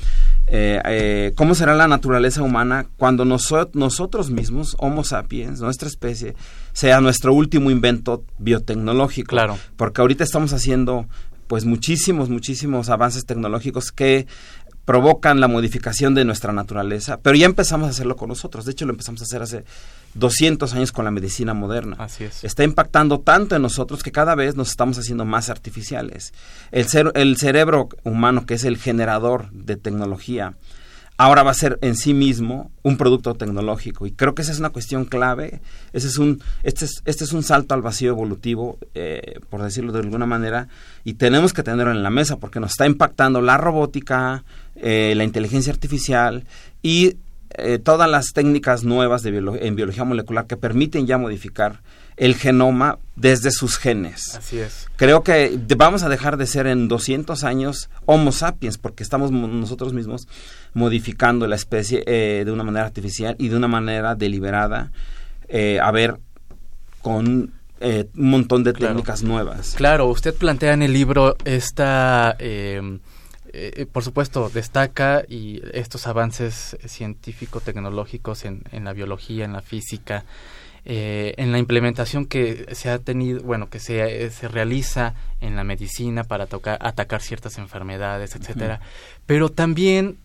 Eh, 0.47 0.81
eh, 0.85 1.33
¿Cómo 1.35 1.55
será 1.55 1.75
la 1.75 1.87
naturaleza 1.87 2.41
humana 2.41 2.87
cuando 2.97 3.25
nosotros 3.25 4.29
mismos, 4.29 4.75
Homo 4.79 5.03
sapiens, 5.03 5.59
nuestra 5.59 5.87
especie, 5.87 6.35
sea 6.73 7.01
nuestro 7.01 7.33
último 7.33 7.69
invento 7.69 8.23
biotecnológico? 8.37 9.29
Claro. 9.29 9.57
Porque 9.75 10.01
ahorita 10.01 10.23
estamos 10.23 10.53
haciendo 10.53 11.07
pues 11.47 11.65
muchísimos, 11.65 12.29
muchísimos 12.29 12.89
avances 12.89 13.25
tecnológicos 13.25 13.91
que 13.91 14.27
provocan 14.87 15.41
la 15.41 15.49
modificación 15.49 16.15
de 16.15 16.23
nuestra 16.23 16.53
naturaleza, 16.53 17.19
pero 17.21 17.35
ya 17.35 17.45
empezamos 17.45 17.87
a 17.87 17.89
hacerlo 17.89 18.15
con 18.15 18.29
nosotros. 18.29 18.63
De 18.63 18.71
hecho, 18.71 18.85
lo 18.85 18.93
empezamos 18.93 19.19
a 19.19 19.25
hacer 19.25 19.41
hace 19.41 19.65
200 20.13 20.73
años 20.73 20.93
con 20.93 21.03
la 21.03 21.11
medicina 21.11 21.53
moderna. 21.53 21.97
Así 21.99 22.23
es. 22.23 22.45
Está 22.45 22.63
impactando 22.63 23.19
tanto 23.19 23.57
en 23.57 23.63
nosotros 23.63 24.01
que 24.01 24.13
cada 24.13 24.33
vez 24.33 24.55
nos 24.55 24.69
estamos 24.69 24.97
haciendo 24.97 25.25
más 25.25 25.49
artificiales. 25.49 26.33
El, 26.71 26.87
el 27.15 27.35
cerebro 27.35 27.89
humano, 28.05 28.45
que 28.45 28.53
es 28.53 28.63
el 28.63 28.77
generador 28.77 29.51
de 29.51 29.75
tecnología, 29.75 30.53
ahora 31.17 31.43
va 31.43 31.51
a 31.51 31.55
ser 31.55 31.79
en 31.81 31.95
sí 31.95 32.13
mismo 32.13 32.71
un 32.83 32.95
producto 32.95 33.33
tecnológico. 33.33 34.05
Y 34.05 34.11
creo 34.11 34.35
que 34.35 34.43
esa 34.43 34.51
es 34.51 34.59
una 34.59 34.69
cuestión 34.69 35.05
clave. 35.05 35.61
Ese 35.91 36.07
es 36.07 36.17
un, 36.17 36.41
este, 36.63 36.85
es, 36.85 37.01
este 37.05 37.23
es 37.23 37.33
un 37.33 37.43
salto 37.43 37.73
al 37.73 37.81
vacío 37.81 38.11
evolutivo, 38.11 38.77
eh, 38.93 39.39
por 39.49 39.61
decirlo 39.63 39.91
de 39.91 39.99
alguna 39.99 40.25
manera, 40.25 40.67
y 41.03 41.15
tenemos 41.15 41.53
que 41.53 41.63
tenerlo 41.63 41.91
en 41.91 42.03
la 42.03 42.09
mesa 42.09 42.37
porque 42.37 42.59
nos 42.59 42.71
está 42.71 42.85
impactando 42.85 43.41
la 43.41 43.57
robótica, 43.57 44.43
eh, 44.75 45.13
la 45.17 45.23
inteligencia 45.23 45.73
artificial 45.73 46.45
y 46.83 47.17
eh, 47.51 47.79
todas 47.79 48.09
las 48.09 48.33
técnicas 48.33 48.83
nuevas 48.83 49.23
de 49.23 49.29
en 49.29 49.75
biología 49.75 50.03
molecular 50.03 50.47
que 50.47 50.57
permiten 50.57 51.07
ya 51.07 51.17
modificar 51.17 51.81
el 52.17 52.35
genoma 52.35 52.99
desde 53.15 53.51
sus 53.51 53.77
genes. 53.77 54.35
Así 54.35 54.59
es. 54.59 54.87
Creo 54.95 55.23
que 55.23 55.59
vamos 55.77 56.03
a 56.03 56.09
dejar 56.09 56.37
de 56.37 56.47
ser 56.47 56.67
en 56.67 56.87
200 56.87 57.43
años 57.43 57.89
Homo 58.05 58.31
sapiens 58.31 58.77
porque 58.77 59.03
estamos 59.03 59.31
nosotros 59.31 59.93
mismos 59.93 60.27
modificando 60.73 61.47
la 61.47 61.55
especie 61.55 62.03
eh, 62.05 62.43
de 62.43 62.51
una 62.51 62.63
manera 62.63 62.85
artificial 62.85 63.35
y 63.39 63.49
de 63.49 63.55
una 63.55 63.67
manera 63.67 64.15
deliberada, 64.15 64.91
a 65.81 65.91
ver, 65.91 66.19
con 67.01 67.53
un 67.79 68.09
montón 68.13 68.63
de 68.63 68.73
técnicas 68.73 69.23
nuevas. 69.23 69.75
Claro, 69.77 70.07
usted 70.07 70.33
plantea 70.33 70.73
en 70.73 70.81
el 70.81 70.93
libro 70.93 71.37
esta 71.45 72.35
eh, 73.59 73.73
eh, 73.75 73.85
por 73.87 74.03
supuesto, 74.03 74.49
destaca 74.49 75.23
y 75.27 75.63
estos 75.73 76.05
avances 76.05 76.77
científico-tecnológicos 76.85 78.45
en, 78.45 78.61
la 78.71 78.93
biología, 78.93 79.45
en 79.45 79.53
la 79.53 79.63
física, 79.63 80.25
eh, 80.85 81.33
en 81.37 81.51
la 81.51 81.57
implementación 81.57 82.27
que 82.27 82.67
se 82.75 82.91
ha 82.91 82.99
tenido, 82.99 83.41
bueno, 83.41 83.67
que 83.67 83.79
se, 83.79 84.29
se 84.29 84.47
realiza 84.47 85.15
en 85.41 85.55
la 85.55 85.63
medicina 85.63 86.23
para 86.23 86.45
tocar, 86.45 86.77
atacar 86.81 87.23
ciertas 87.23 87.57
enfermedades, 87.57 88.35
etcétera, 88.35 88.79
pero 89.25 89.49
también 89.49 90.19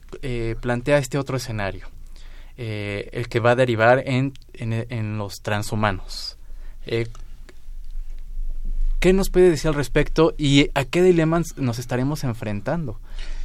plantea 0.60 0.98
este 0.98 1.16
otro 1.16 1.38
escenario, 1.38 1.88
el 2.58 3.28
que 3.30 3.40
va 3.40 3.52
a 3.52 3.56
derivar 3.56 4.02
en, 4.04 4.34
en, 4.52 5.16
los 5.16 5.40
transhumanos. 5.40 6.36
¿Qué 9.02 9.12
nos 9.12 9.30
puede 9.30 9.50
decir 9.50 9.66
al 9.66 9.74
respecto 9.74 10.32
y 10.38 10.68
a 10.76 10.84
qué 10.84 11.02
dilemas 11.02 11.58
nos 11.58 11.80
estaremos 11.80 12.22
enfrentando? 12.22 13.00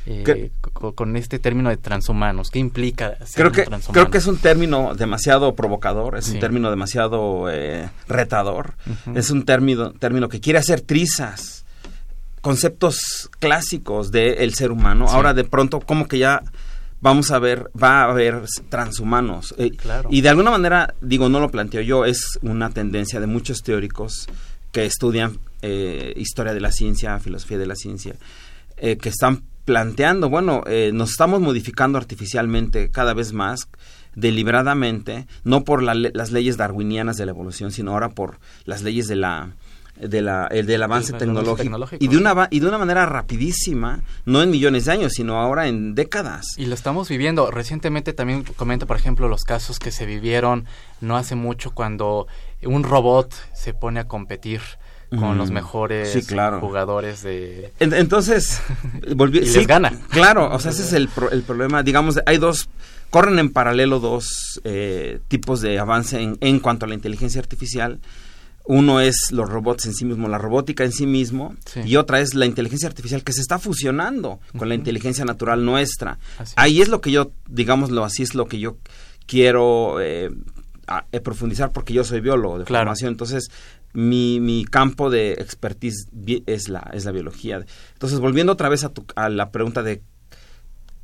Eh, 0.05 0.51
con, 0.71 1.17
este 1.17 1.39
término 1.39 1.71
de 1.71 1.77
transhumanos? 1.77 2.51
¿Qué 2.51 2.59
implica 2.59 3.17
ser 3.25 3.49
creo 3.49 3.51
que, 3.51 3.91
Creo 3.91 4.11
que 4.11 4.19
es 4.19 4.27
un 4.27 4.37
término 4.37 4.93
demasiado 4.93 5.55
provocador, 5.55 6.15
es 6.15 6.29
un 6.29 6.39
término 6.39 6.69
demasiado 6.69 7.49
eh, 7.49 7.89
retador, 8.07 8.75
es 9.15 9.31
un 9.31 9.45
término, 9.45 9.93
término 9.93 10.29
que 10.29 10.39
quiere 10.39 10.59
hacer 10.59 10.81
trizas, 10.81 11.65
conceptos 12.41 13.31
clásicos 13.39 14.11
del 14.11 14.53
ser 14.53 14.69
humano. 14.69 15.07
Ahora 15.09 15.33
de 15.33 15.43
pronto 15.43 15.79
como 15.79 16.07
que 16.07 16.19
ya 16.19 16.43
vamos 17.01 17.31
a 17.31 17.39
ver, 17.39 17.71
va 17.71 18.03
a 18.03 18.11
haber 18.11 18.43
transhumanos. 18.69 19.55
Eh, 19.57 19.71
y 20.11 20.21
de 20.21 20.29
alguna 20.29 20.51
manera, 20.51 20.93
digo, 21.01 21.29
no 21.29 21.39
lo 21.39 21.49
planteo 21.49 21.81
yo, 21.81 22.05
es 22.05 22.37
una 22.43 22.69
tendencia 22.69 23.19
de 23.19 23.25
muchos 23.25 23.63
teóricos 23.63 24.27
que 24.71 24.85
estudian 24.85 25.39
historia 25.61 26.53
de 26.53 26.61
la 26.61 26.71
ciencia, 26.71 27.19
filosofía 27.19 27.57
de 27.57 27.65
la 27.65 27.75
ciencia, 27.75 28.15
que 28.77 29.09
están 29.09 29.43
planteando, 29.67 30.29
bueno, 30.29 30.63
eh, 30.65 30.91
nos 30.93 31.09
estamos 31.11 31.41
modificando 31.41 31.97
artificialmente 31.97 32.89
cada 32.89 33.13
vez 33.13 33.33
más, 33.33 33.67
deliberadamente, 34.15 35.27
no 35.43 35.65
por 35.65 35.83
las 35.83 36.31
leyes 36.31 36.55
darwinianas 36.55 37.17
de 37.17 37.25
la 37.25 37.31
evolución, 37.31 37.73
sino 37.73 37.91
ahora 37.91 38.07
por 38.07 38.39
las 38.63 38.81
leyes 38.81 39.09
de 39.09 39.17
la 39.17 39.51
de 39.99 40.21
la, 40.21 40.47
el 40.51 40.67
del 40.67 40.83
avance 40.83 41.11
tecnológico, 41.11 41.97
y 41.99 42.07
de 42.07 42.17
una 42.17 42.47
y 42.49 42.61
de 42.61 42.67
una 42.67 42.77
manera 42.77 43.07
rapidísima 43.07 44.03
no 44.25 44.43
en 44.43 44.51
millones 44.51 44.85
de 44.85 44.91
años 44.91 45.11
sino 45.13 45.41
ahora 45.41 45.67
en 45.67 45.95
décadas. 45.95 46.45
Y 46.55 46.67
lo 46.67 46.75
estamos 46.75 47.09
viviendo. 47.09 47.51
Recientemente 47.51 48.13
también 48.13 48.43
comento 48.43 48.87
por 48.87 48.95
ejemplo 48.95 49.27
los 49.27 49.43
casos 49.43 49.79
que 49.79 49.91
se 49.91 50.05
vivieron 50.05 50.65
no 51.01 51.17
hace 51.17 51.35
mucho 51.35 51.71
cuando 51.71 52.27
un 52.63 52.83
robot 52.83 53.33
se 53.53 53.73
pone 53.73 53.99
a 53.99 54.07
competir 54.07 54.61
con 55.09 55.37
los 55.37 55.51
mejores 55.51 56.27
jugadores 56.59 57.23
de... 57.23 57.71
Entonces, 57.79 58.61
volví, 59.15 59.39
y 59.39 59.49
les 59.49 59.67
gana. 59.67 59.93
Claro, 60.09 60.53
o 60.53 60.59
sea, 60.59 60.71
ese 60.71 60.83
es 60.83 60.93
el, 60.93 61.09
el 61.31 61.43
problema. 61.43 61.83
Digamos, 61.83 62.19
hay 62.25 62.37
dos, 62.37 62.69
corren 63.09 63.39
en 63.39 63.51
paralelo 63.51 63.99
dos 63.99 64.59
eh, 64.63 65.19
tipos 65.27 65.61
de 65.61 65.79
avance 65.79 66.21
en, 66.21 66.37
en, 66.41 66.59
cuanto 66.59 66.85
a 66.85 66.89
la 66.89 66.95
inteligencia 66.95 67.39
artificial. 67.39 67.99
Uno 68.65 68.99
es 68.99 69.31
los 69.31 69.49
robots 69.49 69.85
en 69.85 69.93
sí 69.93 70.03
mismo, 70.03 70.27
la 70.27 70.37
robótica 70.37 70.83
en 70.83 70.91
sí 70.91 71.05
mismo, 71.05 71.55
y 71.85 71.95
otra 71.95 72.19
es 72.19 72.33
la 72.33 72.45
inteligencia 72.45 72.89
artificial 72.89 73.23
que 73.23 73.31
se 73.31 73.39
está 73.39 73.59
fusionando 73.59 74.41
con 74.57 74.67
la 74.67 74.75
inteligencia 74.75 75.23
natural 75.23 75.63
nuestra. 75.63 76.19
Ahí 76.57 76.81
es 76.81 76.89
lo 76.89 76.99
que 76.99 77.11
yo, 77.11 77.31
digámoslo 77.47 78.03
así, 78.03 78.23
es 78.23 78.35
lo 78.35 78.47
que 78.47 78.59
yo 78.59 78.75
quiero 79.25 80.01
eh, 80.01 80.31
eh, 81.11 81.19
profundizar 81.19 81.71
porque 81.71 81.93
yo 81.93 82.03
soy 82.03 82.21
biólogo 82.21 82.59
de 82.59 82.65
formación. 82.65 83.11
Entonces, 83.11 83.49
mi, 83.93 84.39
mi 84.39 84.65
campo 84.65 85.09
de 85.09 85.33
expertise 85.33 86.07
es 86.45 86.69
la, 86.69 86.89
es 86.93 87.05
la 87.05 87.11
biología. 87.11 87.65
Entonces, 87.93 88.19
volviendo 88.19 88.53
otra 88.53 88.69
vez 88.69 88.83
a, 88.83 88.91
a 89.15 89.29
la 89.29 89.51
pregunta 89.51 89.83
de 89.83 90.01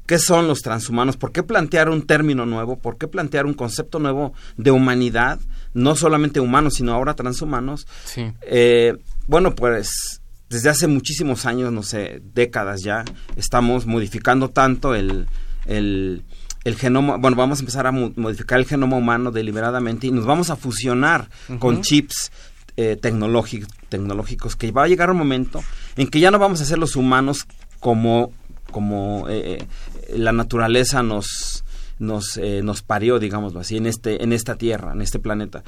¿Qué 0.06 0.20
son 0.20 0.48
los 0.48 0.62
transhumanos? 0.62 1.16
¿Por 1.16 1.32
qué 1.32 1.44
plantear 1.44 1.90
un 1.90 2.06
término 2.06 2.46
nuevo? 2.46 2.78
¿Por 2.78 2.98
qué 2.98 3.08
plantear 3.08 3.46
un 3.46 3.54
concepto 3.54 4.00
nuevo 4.00 4.34
de 4.58 4.72
humanidad? 4.72 5.40
No 5.74 5.96
solamente 5.96 6.42
humanos, 6.42 6.74
sino 6.76 6.94
ahora 6.94 7.14
transhumanos. 7.14 7.88
Sí. 8.04 8.34
Eh, 8.42 8.98
bueno, 9.28 9.56
pues 9.56 10.22
desde 10.50 10.70
hace 10.70 10.88
muchísimos 10.88 11.46
años, 11.46 11.72
no 11.72 11.84
sé, 11.84 12.22
décadas 12.34 12.82
ya, 12.84 13.06
estamos 13.38 13.86
modificando 13.86 14.50
tanto 14.50 14.94
el, 14.94 15.28
el, 15.66 16.24
el 16.64 16.76
genoma, 16.76 17.16
bueno, 17.16 17.38
vamos 17.38 17.60
a 17.60 17.62
empezar 17.62 17.88
a 17.88 17.92
modificar 17.92 18.60
el 18.60 18.66
genoma 18.66 18.98
humano 18.98 19.32
deliberadamente 19.32 20.08
y 20.08 20.12
nos 20.12 20.26
vamos 20.26 20.50
a 20.50 20.58
fusionar 20.58 21.30
con 21.60 21.82
chips 21.82 22.32
eh, 22.76 22.98
tecnológicos, 23.00 24.56
que 24.56 24.72
va 24.72 24.84
a 24.84 24.88
llegar 24.88 25.12
un 25.12 25.18
momento 25.18 25.64
en 25.96 26.08
que 26.08 26.20
ya 26.20 26.32
no 26.32 26.40
vamos 26.40 26.60
a 26.60 26.66
ser 26.66 26.80
los 26.80 26.96
humanos 26.96 27.46
como, 27.80 28.34
como 28.72 29.30
eh, 29.30 29.60
eh, 29.60 30.18
la 30.18 30.32
naturaleza 30.32 31.04
nos, 31.04 31.64
nos, 32.00 32.40
nos 32.64 32.82
parió, 32.82 33.20
digámoslo 33.20 33.60
así, 33.60 33.78
en, 33.78 33.86
este, 33.86 34.24
en 34.24 34.34
esta 34.34 34.56
tierra, 34.56 34.94
en 34.94 35.02
este 35.02 35.20
planeta. 35.20 35.64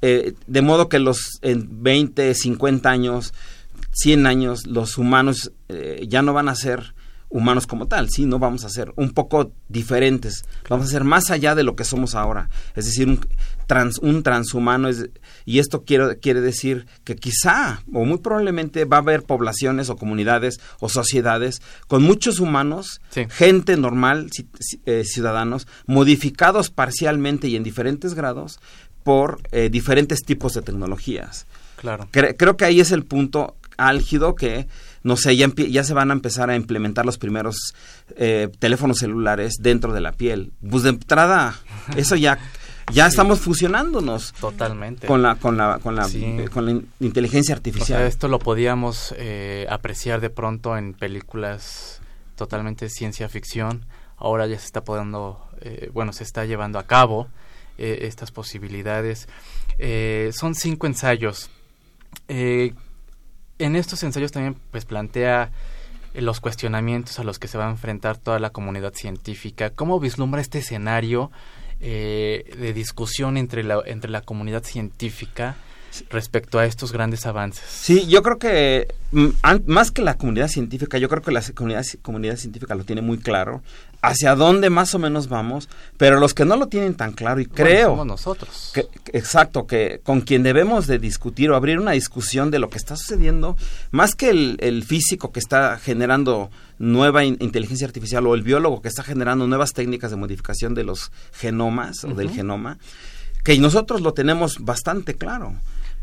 de 0.00 0.62
modo 0.62 0.90
que 0.90 0.98
los 0.98 1.38
en 1.40 1.82
20, 1.82 2.34
50 2.34 2.90
años, 2.90 3.32
100 3.92 4.26
años, 4.26 4.66
los 4.66 4.98
humanos 4.98 5.52
ya 6.06 6.20
no 6.20 6.34
van 6.34 6.50
a 6.50 6.54
ser 6.54 6.94
humanos 7.28 7.66
como 7.66 7.88
tal, 7.88 8.08
sí, 8.10 8.26
no 8.26 8.38
vamos 8.38 8.64
a 8.64 8.68
ser 8.68 8.92
un 8.96 9.10
poco 9.10 9.52
diferentes, 9.68 10.44
vamos 10.68 10.86
a 10.86 10.90
ser 10.90 11.04
más 11.04 11.30
allá 11.30 11.54
de 11.54 11.64
lo 11.64 11.76
que 11.76 11.84
somos 11.84 12.14
ahora, 12.14 12.48
es 12.74 12.84
decir, 12.86 13.08
un, 13.08 13.20
trans, 13.66 13.98
un 13.98 14.22
transhumano, 14.22 14.88
es, 14.88 15.10
y 15.44 15.58
esto 15.58 15.84
quiere, 15.84 16.18
quiere 16.18 16.40
decir 16.40 16.86
que 17.04 17.16
quizá 17.16 17.82
o 17.92 18.04
muy 18.04 18.18
probablemente 18.18 18.84
va 18.84 18.98
a 18.98 19.00
haber 19.00 19.22
poblaciones 19.22 19.90
o 19.90 19.96
comunidades 19.96 20.60
o 20.80 20.88
sociedades 20.88 21.60
con 21.88 22.02
muchos 22.02 22.40
humanos, 22.40 23.00
gente 23.30 23.76
normal, 23.76 24.30
eh, 24.86 25.04
ciudadanos, 25.04 25.66
modificados 25.86 26.70
parcialmente 26.70 27.48
y 27.48 27.56
en 27.56 27.62
diferentes 27.62 28.14
grados 28.14 28.60
por 29.02 29.40
eh, 29.52 29.68
diferentes 29.70 30.20
tipos 30.22 30.54
de 30.54 30.62
tecnologías. 30.62 31.46
Claro. 31.76 32.08
creo 32.10 32.56
que 32.56 32.64
ahí 32.64 32.80
es 32.80 32.90
el 32.90 33.04
punto 33.04 33.54
álgido 33.76 34.34
que 34.34 34.66
no 35.06 35.16
sé, 35.16 35.36
ya, 35.36 35.48
ya 35.54 35.84
se 35.84 35.94
van 35.94 36.10
a 36.10 36.14
empezar 36.14 36.50
a 36.50 36.56
implementar 36.56 37.06
los 37.06 37.16
primeros 37.16 37.74
eh, 38.16 38.48
teléfonos 38.58 38.98
celulares 38.98 39.54
dentro 39.60 39.92
de 39.92 40.00
la 40.00 40.10
piel. 40.10 40.52
Pues 40.68 40.82
de 40.82 40.88
entrada, 40.88 41.54
eso 41.96 42.16
ya 42.16 42.40
ya 42.92 43.06
estamos 43.06 43.40
fusionándonos 43.40 44.32
totalmente 44.34 45.06
con 45.06 45.22
la 45.22 45.34
con 45.36 45.56
la 45.56 45.78
con 45.78 45.96
la, 45.96 46.08
con 46.52 46.66
la 46.66 46.82
inteligencia 47.00 47.54
artificial. 47.54 48.02
esto 48.02 48.28
lo 48.28 48.38
podíamos 48.38 49.14
eh, 49.18 49.66
apreciar 49.70 50.20
de 50.20 50.30
pronto 50.30 50.76
en 50.76 50.94
películas 50.94 52.00
totalmente 52.36 52.88
ciencia 52.88 53.28
ficción. 53.28 53.84
Ahora 54.18 54.46
ya 54.46 54.58
se 54.58 54.66
está 54.66 54.82
podendo, 54.82 55.46
eh, 55.60 55.90
bueno, 55.92 56.12
se 56.12 56.24
está 56.24 56.44
llevando 56.46 56.78
a 56.78 56.84
cabo 56.84 57.28
eh, 57.76 57.98
estas 58.02 58.30
posibilidades. 58.30 59.28
son 60.32 60.54
cinco 60.54 60.86
ensayos. 60.86 61.50
en 62.28 62.74
estos 63.58 64.02
ensayos 64.02 64.32
también 64.32 64.56
pues 64.70 64.84
plantea 64.84 65.50
los 66.14 66.40
cuestionamientos 66.40 67.18
a 67.18 67.24
los 67.24 67.38
que 67.38 67.48
se 67.48 67.58
va 67.58 67.66
a 67.66 67.70
enfrentar 67.70 68.16
toda 68.16 68.38
la 68.38 68.50
comunidad 68.50 68.94
científica. 68.94 69.70
¿Cómo 69.70 70.00
vislumbra 70.00 70.40
este 70.40 70.58
escenario 70.60 71.30
eh, 71.80 72.54
de 72.58 72.72
discusión 72.72 73.36
entre 73.36 73.62
la, 73.62 73.82
entre 73.86 74.10
la 74.10 74.22
comunidad 74.22 74.64
científica 74.64 75.56
respecto 76.10 76.58
a 76.58 76.66
estos 76.66 76.92
grandes 76.92 77.26
avances. 77.26 77.64
Sí, 77.68 78.06
yo 78.06 78.22
creo 78.22 78.38
que 78.38 78.88
mm, 79.12 79.28
más 79.66 79.90
que 79.90 80.02
la 80.02 80.14
comunidad 80.14 80.48
científica, 80.48 80.98
yo 80.98 81.08
creo 81.08 81.22
que 81.22 81.32
la 81.32 81.42
comunidad, 81.54 81.84
comunidad 82.02 82.36
científica 82.36 82.74
lo 82.74 82.84
tiene 82.84 83.02
muy 83.02 83.18
claro 83.18 83.62
hacia 84.02 84.34
dónde 84.34 84.70
más 84.70 84.94
o 84.94 84.98
menos 84.98 85.28
vamos, 85.28 85.68
pero 85.96 86.20
los 86.20 86.34
que 86.34 86.44
no 86.44 86.56
lo 86.56 86.68
tienen 86.68 86.94
tan 86.94 87.12
claro 87.12 87.40
y 87.40 87.46
creo 87.46 87.90
somos 87.90 88.06
nosotros. 88.06 88.70
Que, 88.72 88.86
exacto, 89.12 89.66
que 89.66 90.00
con 90.02 90.20
quien 90.20 90.42
debemos 90.42 90.86
de 90.86 90.98
discutir 90.98 91.50
o 91.50 91.56
abrir 91.56 91.78
una 91.78 91.92
discusión 91.92 92.50
de 92.50 92.58
lo 92.58 92.70
que 92.70 92.78
está 92.78 92.96
sucediendo, 92.96 93.56
más 93.90 94.14
que 94.14 94.30
el, 94.30 94.84
físico 94.84 95.32
que 95.32 95.40
está 95.40 95.78
generando 95.78 96.50
nueva 96.78 97.24
inteligencia 97.24 97.86
artificial 97.86 98.26
o 98.26 98.34
el 98.34 98.42
biólogo 98.42 98.82
que 98.82 98.88
está 98.88 99.02
generando 99.02 99.46
nuevas 99.46 99.72
técnicas 99.72 100.10
de 100.10 100.16
modificación 100.16 100.74
de 100.74 100.84
los 100.84 101.10
genomas 101.32 102.04
o 102.04 102.14
del 102.14 102.30
genoma, 102.30 102.78
que 103.42 103.58
nosotros 103.58 104.02
lo 104.02 104.12
tenemos 104.12 104.58
bastante 104.60 105.14
claro. 105.14 105.54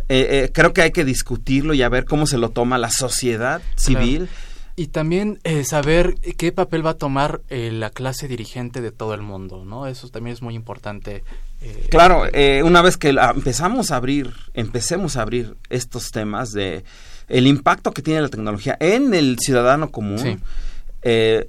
Eh, 0.10 0.44
eh, 0.44 0.52
creo 0.54 0.74
que 0.74 0.82
hay 0.82 0.92
que 0.92 1.06
discutirlo 1.06 1.74
y 1.74 1.82
a 1.82 1.90
ver 1.90 2.06
cómo 2.06 2.26
se 2.28 2.38
lo 2.38 2.50
toma 2.50 2.78
la 2.78 2.90
sociedad 2.90 3.62
civil. 3.76 4.28
Y 4.76 4.88
también 4.88 5.40
eh, 5.44 5.64
saber 5.64 6.16
qué 6.16 6.52
papel 6.52 6.86
va 6.86 6.92
a 6.92 6.98
tomar 6.98 7.42
la 7.50 7.92
clase 7.92 8.28
dirigente 8.28 8.82
de 8.82 8.92
todo 8.92 9.14
el 9.14 9.22
mundo, 9.22 9.66
¿no? 9.66 9.86
Eso 9.86 10.10
también 10.10 10.34
es 10.34 10.42
muy 10.42 10.56
importante. 10.56 11.24
claro, 11.90 12.24
una 12.66 12.82
vez 12.82 12.98
que 12.98 13.10
empezamos 13.10 13.92
a 13.92 13.98
abrir, 13.98 14.34
empecemos 14.56 15.16
a 15.16 15.22
abrir 15.22 15.56
estos 15.70 16.12
temas 16.12 16.54
de 16.54 16.84
el 17.30 17.46
impacto 17.46 17.94
que 17.94 18.02
tiene 18.02 18.22
la 18.22 18.30
tecnología 18.30 18.76
en 18.80 19.14
el 19.14 19.38
ciudadano 19.40 19.92
común, 19.92 20.42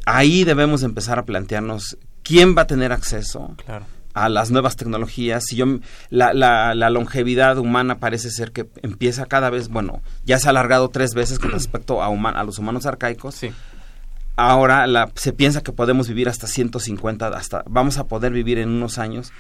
ahí 0.05 0.45
debemos 0.45 0.83
empezar 0.83 1.19
a 1.19 1.25
plantearnos 1.25 1.97
quién 2.23 2.55
va 2.55 2.63
a 2.63 2.67
tener 2.67 2.93
acceso. 2.93 3.55
Claro 3.65 3.87
a 4.15 4.29
las 4.29 4.51
nuevas 4.51 4.77
tecnologías. 4.77 5.45
Si 5.45 5.57
yo, 5.57 5.67
la, 6.09 6.33
la, 6.33 6.75
la, 6.75 6.91
longevidad 6.91 7.59
humana 7.59 7.99
parece 7.99 8.31
ser 8.31 8.53
que 8.53 8.67
empieza 8.83 9.27
cada 9.27 9.51
vez, 9.51 9.69
bueno, 9.69 10.01
ya 10.25 10.39
se 10.39 10.47
ha 10.47 10.51
alargado 10.51 10.89
tres 10.89 11.15
veces 11.15 11.39
con 11.39 11.51
respecto 11.51 12.03
a, 12.03 12.07
a 12.07 12.45
los 12.45 12.59
humanos 12.59 12.87
arcaicos. 12.87 13.35
Sí. 13.35 13.51
Ahora 14.37 14.87
la, 14.87 15.11
se 15.15 15.33
piensa 15.33 15.63
que 15.63 15.73
podemos 15.73 16.09
vivir 16.09 16.29
hasta 16.29 16.47
150, 16.47 17.29
hasta 17.29 17.65
vamos 17.69 17.99
a 17.99 18.05
poder 18.05 18.33
vivir 18.33 18.59
en 18.59 18.69
unos 18.71 18.99
años. 18.99 19.33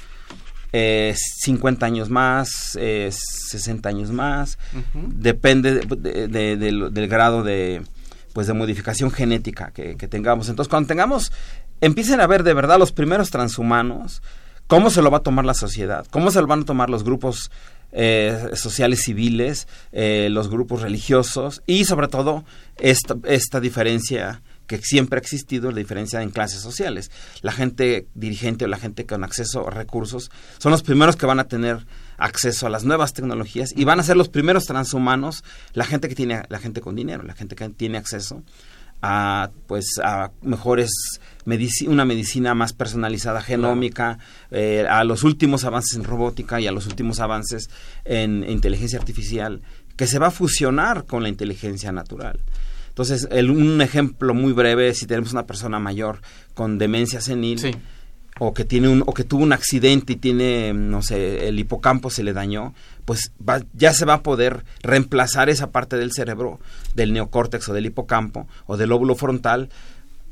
Eh, 0.76 1.14
50 1.16 1.87
años 1.87 2.11
más, 2.11 2.76
eh, 2.81 3.09
60 3.12 3.88
años 3.88 4.11
más, 4.11 4.59
depende 4.93 5.83
de, 5.87 6.57
del, 6.57 7.09
grado 7.09 7.45
de, 7.45 7.83
pues 8.33 8.49
de 8.49 8.54
modificación 8.54 9.12
genética 9.12 9.71
que, 9.73 9.97
que, 9.97 10.09
tengamos. 10.09 10.49
Entonces, 10.49 10.69
cuando 10.69 10.88
tengamos, 10.88 11.31
empiecen 11.81 12.21
a 12.21 12.26
ver 12.26 12.43
de 12.43 12.54
verdad 12.54 12.76
los 12.76 12.90
primeros 12.90 13.31
transhumanos, 13.31 14.21
¿Cómo 14.66 14.90
se 14.90 15.02
lo 15.02 15.11
va 15.11 15.18
a 15.18 15.23
tomar 15.23 15.44
la 15.44 15.54
sociedad? 15.54 16.06
¿Cómo 16.11 16.30
se 16.30 16.40
lo 16.40 16.47
van 16.47 16.62
a 16.62 16.64
tomar 16.64 16.90
los 16.90 17.04
grupos 17.04 17.50
eh, 17.97 18.50
sociales 18.54 19.02
civiles, 19.04 19.68
eh, 19.92 20.28
los 20.30 20.49
grupos 20.49 20.83
religiosos 20.83 21.62
y 21.64 21.85
sobre 21.85 22.09
todo 22.09 22.44
esta, 22.76 23.14
esta 23.25 23.61
diferencia 23.61 24.42
que 24.66 24.78
siempre 24.78 25.18
ha 25.18 25.21
existido, 25.21 25.71
la 25.71 25.78
diferencia 25.78 26.23
en 26.23 26.30
clases 26.30 26.61
sociales. 26.61 27.11
La 27.42 27.52
gente 27.52 28.09
dirigente 28.14 28.64
o 28.64 28.68
la 28.68 28.78
gente 28.78 29.06
con 29.06 29.23
acceso 29.23 29.68
a 29.68 29.71
recursos 29.71 30.31
son 30.59 30.72
los 30.72 30.83
primeros 30.83 31.16
que 31.16 31.27
van 31.27 31.38
a 31.38 31.44
tener 31.44 31.87
acceso 32.16 32.66
a 32.66 32.70
las 32.70 32.85
nuevas 32.85 33.12
tecnologías 33.12 33.72
y 33.77 33.85
van 33.85 34.00
a 34.00 34.03
ser 34.03 34.16
los 34.16 34.29
primeros 34.29 34.64
transhumanos, 34.64 35.44
la 35.72 35.85
gente 35.85 36.09
que 36.09 36.14
tiene, 36.14 36.42
la 36.48 36.59
gente 36.59 36.81
con 36.81 36.96
dinero, 36.96 37.22
la 37.22 37.35
gente 37.35 37.55
que 37.55 37.68
tiene 37.68 37.98
acceso 37.98 38.42
a 39.07 39.51
pues 39.67 39.99
a 40.03 40.31
mejores 40.40 40.90
una 41.87 42.07
medicina 42.07 42.55
más 42.55 42.73
personalizada 42.73 43.43
genómica 43.43 44.19
eh, 44.51 44.87
a 44.88 45.05
los 45.05 45.25
últimos 45.25 45.64
avances 45.64 45.95
en 45.99 46.05
robótica 46.05 46.59
y 46.59 46.67
a 46.67 46.73
los 46.73 46.87
últimos 46.87 47.21
avances 47.21 47.69
en, 48.07 48.49
inteligencia 48.49 48.99
artificial 48.99 49.61
que 49.97 50.07
se 50.07 50.19
va 50.19 50.29
a 50.29 50.31
fusionar 50.31 51.05
con 51.05 51.23
la 51.23 51.29
inteligencia 51.29 51.93
natural. 51.93 52.40
Entonces 52.88 53.29
el, 53.31 53.51
un 53.51 53.83
ejemplo 53.83 54.33
muy 54.33 54.55
breve 54.55 54.95
si 54.95 55.07
tenemos 55.07 55.33
una 55.33 55.45
persona 55.45 55.79
mayor 55.79 56.23
con 56.55 56.79
demencia 56.79 57.21
senil 57.21 57.77
o 58.38 58.53
que 58.53 58.64
tiene 58.64 58.88
un 58.88 59.03
o 59.07 59.14
que 59.14 59.25
tuvo 59.25 59.42
un 59.42 59.53
accidente 59.53 60.14
y 60.14 60.16
tiene 60.16 60.73
no 60.73 61.03
sé 61.03 61.49
el 61.49 61.59
hipocampo 61.59 62.11
se 62.11 62.25
le 62.25 62.33
dañó 62.33 62.75
pues 63.05 63.33
ya 63.75 63.92
se 63.92 64.05
va 64.05 64.14
a 64.14 64.23
poder 64.23 64.64
reemplazar 64.83 65.49
esa 65.49 65.70
parte 65.70 65.97
del 65.97 66.12
cerebro 66.12 66.59
del 66.94 67.12
neocórtex 67.12 67.68
o 67.68 67.75
del 67.75 67.87
hipocampo 67.87 68.49
o 68.66 68.77
del 68.77 68.88
lóbulo 68.88 69.14
frontal 69.14 69.68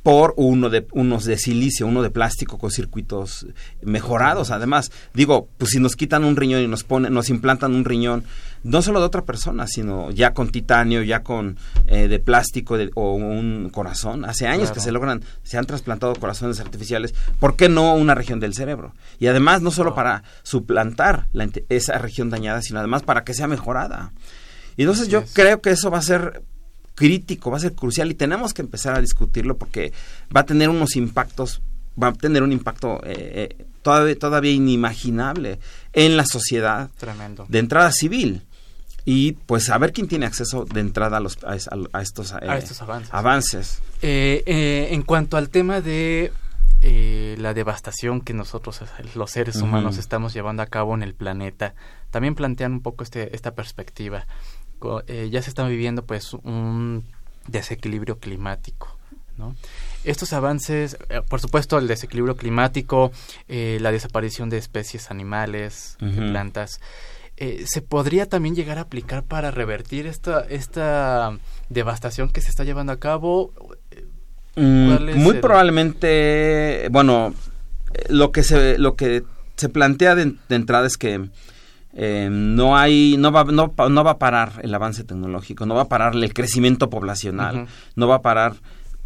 por 0.03 0.35
uno 0.37 0.69
de 0.69 0.87
unos 0.93 1.25
de 1.25 1.39
silicio, 1.39 1.87
uno 1.87 2.03
de 2.03 2.11
plástico 2.11 2.59
con 2.59 2.71
circuitos 2.71 3.47
mejorados. 3.83 4.51
Además, 4.51 4.91
digo, 5.15 5.49
pues 5.59 5.71
si 5.71 5.79
nos 5.79 5.95
quitan 5.95 6.25
un 6.25 6.37
riñón 6.37 6.63
y 6.63 6.67
nos 6.67 6.83
ponen, 6.83 7.15
nos 7.15 7.31
implantan 7.31 7.75
un 7.75 7.85
riñón, 7.85 8.25
no 8.65 8.83
solo 8.83 9.01
de 9.01 9.07
otra 9.07 9.25
persona, 9.25 9.67
sino 9.67 10.11
ya 10.11 10.35
con 10.35 10.51
titanio, 10.51 11.03
ya 11.03 11.23
con 11.23 11.57
eh, 11.87 12.09
de 12.09 12.19
plástico 12.19 12.77
o 12.95 13.15
un 13.15 13.71
corazón. 13.73 14.25
Hace 14.25 14.47
años 14.47 14.73
que 14.73 14.81
se 14.81 14.93
logran, 14.93 15.23
se 15.45 15.59
han 15.59 15.67
trasplantado 15.67 16.15
corazones 16.17 16.59
artificiales. 16.59 17.15
¿Por 17.39 17.57
qué 17.57 17.69
no 17.69 17.95
una 17.95 18.15
región 18.15 18.41
del 18.41 18.55
cerebro? 18.55 18.95
Y 19.21 19.29
además 19.29 19.63
no 19.63 19.71
solo 19.71 19.95
para 19.95 20.25
suplantar 20.43 21.29
esa 21.69 21.99
región 21.99 22.31
dañada, 22.31 22.61
sino 22.63 22.81
además 22.81 23.03
para 23.03 23.25
que 23.25 23.35
sea 23.35 23.47
mejorada. 23.47 24.13
Y 24.77 24.83
entonces 24.83 25.09
yo 25.09 25.23
creo 25.33 25.61
que 25.61 25.71
eso 25.71 25.91
va 25.91 25.99
a 25.99 26.03
ser 26.03 26.43
crítico, 27.03 27.51
va 27.51 27.57
a 27.57 27.61
ser 27.61 27.73
crucial 27.73 28.13
y 28.13 28.15
tenemos 28.15 28.55
que 28.55 28.63
empezar 28.63 28.95
a 28.95 29.01
discutirlo 29.01 29.57
porque 29.57 29.93
va 30.35 30.43
a 30.43 30.47
tener 30.47 30.69
unos 30.69 30.95
impactos, 30.95 31.61
va 32.01 32.09
a 32.09 32.13
tener 32.13 32.45
un 32.45 32.53
impacto 32.53 33.01
eh, 33.05 33.57
eh, 33.59 33.67
todavía, 33.83 34.17
todavía 34.17 34.53
inimaginable 34.53 35.59
en 35.93 36.17
la 36.17 36.25
sociedad 36.25 36.91
Tremendo. 36.99 37.45
de 37.49 37.59
entrada 37.59 37.91
civil 37.91 38.43
y 39.05 39.33
pues 39.33 39.69
a 39.71 39.79
ver 39.79 39.93
quién 39.93 40.07
tiene 40.07 40.27
acceso 40.27 40.65
de 40.65 40.79
entrada 40.79 41.17
a, 41.17 41.21
los, 41.21 41.39
a, 41.43 41.57
estos, 41.57 42.35
a 42.35 42.57
estos 42.57 42.81
avances. 42.83 43.13
avances. 43.13 43.83
Eh, 44.01 44.91
en 44.93 45.03
cuanto 45.03 45.37
al 45.37 45.49
tema 45.49 45.81
de 45.81 46.33
la 47.37 47.53
devastación 47.53 48.21
que 48.21 48.33
nosotros 48.33 48.81
los 49.17 49.31
seres 49.33 49.57
humanos 49.57 49.99
estamos 49.99 50.35
llevando 50.35 50.63
a 50.63 50.67
cabo 50.67 50.95
en 50.95 51.03
el 51.03 51.15
planeta, 51.15 51.75
también 52.13 52.37
plantean 52.37 52.75
un 52.75 52.81
poco 52.81 53.03
este, 53.03 53.35
esta 53.35 53.57
perspectiva. 53.57 54.25
Eh, 55.07 55.29
ya 55.31 55.43
se 55.43 55.51
está 55.51 55.67
viviendo 55.67 56.05
pues 56.05 56.35
un 56.35 57.05
desequilibrio 57.47 58.19
climático. 58.19 58.97
¿no? 59.39 59.55
Estos 60.05 60.33
avances, 60.33 60.97
eh, 61.09 61.23
por 61.27 61.41
supuesto, 61.41 61.79
el 61.79 61.89
desequilibrio 61.89 62.37
climático, 62.37 63.13
eh, 63.49 63.79
la 63.81 63.93
desaparición 63.93 64.51
de 64.51 64.59
especies 64.59 65.11
animales, 65.11 65.97
plantas, 65.99 66.81
¿se 67.65 67.83
podría 67.83 68.27
también 68.27 68.55
llegar 68.55 68.79
a 68.79 68.83
aplicar 68.83 69.25
para 69.25 69.51
revertir 69.51 70.07
esta, 70.07 70.43
esta 70.43 71.37
devastación 71.71 72.31
que 72.31 72.41
se 72.41 72.51
está 72.51 72.63
llevando 72.63 72.93
a 72.93 73.01
cabo? 73.01 73.53
Mm, 74.55 75.17
muy 75.17 75.39
probablemente, 75.41 76.87
bueno, 76.91 77.35
lo 78.09 78.31
que 78.31 78.45
se, 78.45 78.79
lo 78.79 78.95
que 78.95 79.25
se 79.57 79.69
plantea 79.69 80.15
de 80.15 80.37
entrada 80.51 80.87
es 80.87 80.97
que 80.97 81.31
eh, 81.95 82.29
no 82.31 82.77
hay 82.77 83.17
no 83.19 83.33
va 83.33 83.45
no, 83.45 83.75
no, 83.89 84.05
va 84.05 84.13
a 84.13 84.19
parar 84.19 84.61
el 84.63 84.75
avance 84.75 85.05
tecnológico 85.05 85.67
no 85.67 85.75
va 85.75 85.83
a 85.83 85.89
parar 85.89 86.15
el 86.15 86.33
crecimiento 86.33 86.89
poblacional 86.89 87.67
no 87.97 88.09
va 88.09 88.17
a 88.17 88.23
parar 88.23 88.55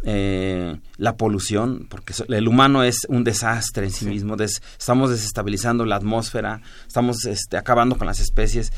eh, 0.03 0.77
la 0.97 1.17
polución 1.17 1.87
porque 1.89 2.13
el 2.29 2.47
humano 2.47 2.83
es 2.83 3.05
un 3.09 3.23
desastre 3.23 3.85
en 3.85 3.91
sí, 3.91 4.05
mismo 4.05 4.37
estamos 4.39 5.09
desestabilizando 5.09 5.85
la 5.85 5.97
atmósfera 5.97 6.61
estamos 6.87 7.25
este, 7.25 7.57
acabando 7.57 7.97
con 7.97 8.07
las 8.07 8.19
especies 8.19 8.71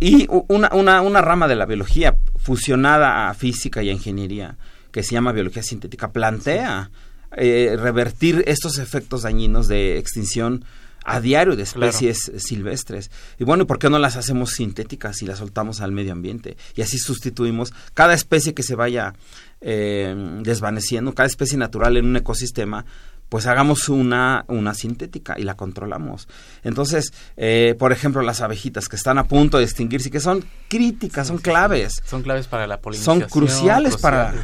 y 0.00 0.26
una, 0.48 0.70
una, 0.72 1.02
una 1.02 1.20
rama 1.20 1.46
de 1.46 1.56
la 1.56 1.66
biología 1.66 2.16
fusionada 2.36 3.28
a 3.28 3.34
física 3.34 3.82
y 3.82 3.90
a 3.90 3.92
ingeniería 3.92 4.56
que 4.90 5.02
se 5.02 5.12
llama 5.12 5.32
biología 5.32 5.62
sintética 5.62 6.10
plantea 6.10 6.90
eh, 7.36 7.76
revertir 7.78 8.42
estos 8.46 8.78
efectos 8.78 9.22
dañinos 9.22 9.68
de 9.68 9.98
extinción 9.98 10.64
a 11.06 11.20
diario 11.20 11.54
de 11.54 11.62
especies 11.62 12.32
silvestres. 12.36 13.12
Y 13.38 13.44
bueno, 13.44 13.66
¿por 13.66 13.78
qué 13.78 13.88
no 13.88 13.98
las 13.98 14.16
hacemos 14.16 14.50
sintéticas 14.50 15.22
y 15.22 15.26
las 15.26 15.38
soltamos 15.38 15.80
al 15.80 15.92
medio 15.92 16.12
ambiente? 16.12 16.56
Y 16.74 16.82
así 16.82 16.98
sustituimos 16.98 17.72
cada 17.94 18.12
especie 18.12 18.54
que 18.54 18.64
se 18.64 18.74
vaya 18.74 19.14
eh, 19.60 20.14
desvaneciendo, 20.42 21.14
cada 21.14 21.28
especie 21.28 21.56
natural 21.56 21.96
en 21.96 22.06
un 22.06 22.16
ecosistema, 22.16 22.84
pues 23.28 23.46
hagamos 23.46 23.88
una, 23.88 24.44
una 24.48 24.74
sintética 24.74 25.36
y 25.38 25.44
la 25.44 25.54
controlamos. 25.54 26.26
Entonces, 26.64 27.12
eh, 27.36 27.76
por 27.78 27.92
ejemplo, 27.92 28.22
las 28.22 28.40
abejitas 28.40 28.88
que 28.88 28.96
están 28.96 29.18
a 29.18 29.28
punto 29.28 29.58
de 29.58 29.64
extinguirse, 29.64 30.10
que 30.10 30.20
son 30.20 30.44
críticas, 30.68 31.28
son 31.28 31.38
claves. 31.38 32.02
Son 32.04 32.22
claves 32.22 32.48
para 32.48 32.66
la 32.66 32.80
polinización. 32.80 33.20
Son 33.20 33.28
cruciales, 33.28 33.96
Para, 33.96 34.34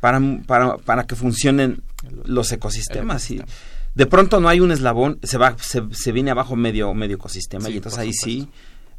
para, 0.00 0.20
para, 0.46 0.76
para, 0.76 1.04
que 1.04 1.16
funcionen 1.16 1.82
los 2.24 2.52
ecosistemas. 2.52 3.30
Y 3.30 3.42
de 3.94 4.06
pronto 4.06 4.40
no 4.40 4.48
hay 4.48 4.60
un 4.60 4.72
eslabón, 4.72 5.18
se, 5.22 5.38
va, 5.38 5.56
se, 5.58 5.82
se 5.92 6.12
viene 6.12 6.30
abajo 6.30 6.56
medio, 6.56 6.94
medio 6.94 7.16
ecosistema 7.16 7.68
y 7.68 7.76
entonces 7.76 7.98
ahí 7.98 8.12
sí 8.12 8.48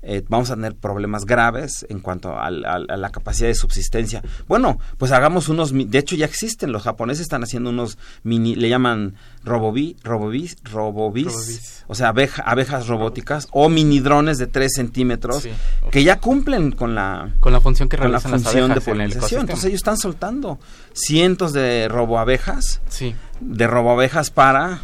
eh, 0.06 0.22
vamos 0.28 0.52
a 0.52 0.56
tener 0.56 0.76
problemas 0.76 1.26
graves 1.26 1.86
en 1.88 2.02
cuanto 2.02 2.38
a, 2.38 2.52
la 2.52 3.10
capacidad 3.10 3.48
de 3.48 3.56
subsistencia. 3.56 4.22
Bueno, 4.50 4.78
pues 4.98 5.14
hagamos 5.14 5.48
unos, 5.48 5.72
de 5.74 5.98
hecho 5.98 6.18
ya 6.18 6.26
existen, 6.26 6.74
los 6.74 6.84
japoneses 6.84 7.22
están 7.22 7.42
haciendo 7.42 7.70
unos 7.70 7.98
mini, 8.24 8.56
le 8.56 8.68
llaman 8.68 9.16
robobi, 9.46 9.96
robobis, 10.04 10.58
robobis, 10.64 11.84
o 11.88 11.96
sea, 11.96 12.10
abejas 12.10 12.88
robóticas 12.88 13.48
o 13.52 13.70
mini 13.70 14.02
drones 14.02 14.38
de 14.40 14.48
3 14.48 14.74
centímetros 14.74 15.48
que 15.90 16.04
ya 16.04 16.20
cumplen 16.20 16.72
con 16.72 16.96
la, 16.96 17.32
con 17.40 17.54
la 17.54 17.62
función 17.62 17.88
que 17.88 17.98
la 17.98 18.20
función 18.20 18.74
de 18.74 18.82
polinización. 18.82 19.42
Entonces 19.42 19.66
ellos 19.66 19.80
están 19.80 19.98
soltando 19.98 20.60
cientos 20.92 21.54
de 21.54 21.88
roboabejas, 21.88 22.82
sí. 22.90 23.16
de 23.40 23.68
roboabejas 23.68 24.32
para 24.32 24.82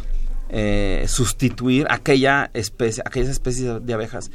eh, 0.48 1.04
sustituir 1.08 1.86
aquella 1.90 2.50
especie, 2.54 3.02
aquellas 3.04 3.28
especies 3.28 3.84
de 3.84 3.92
abejas 3.92 4.30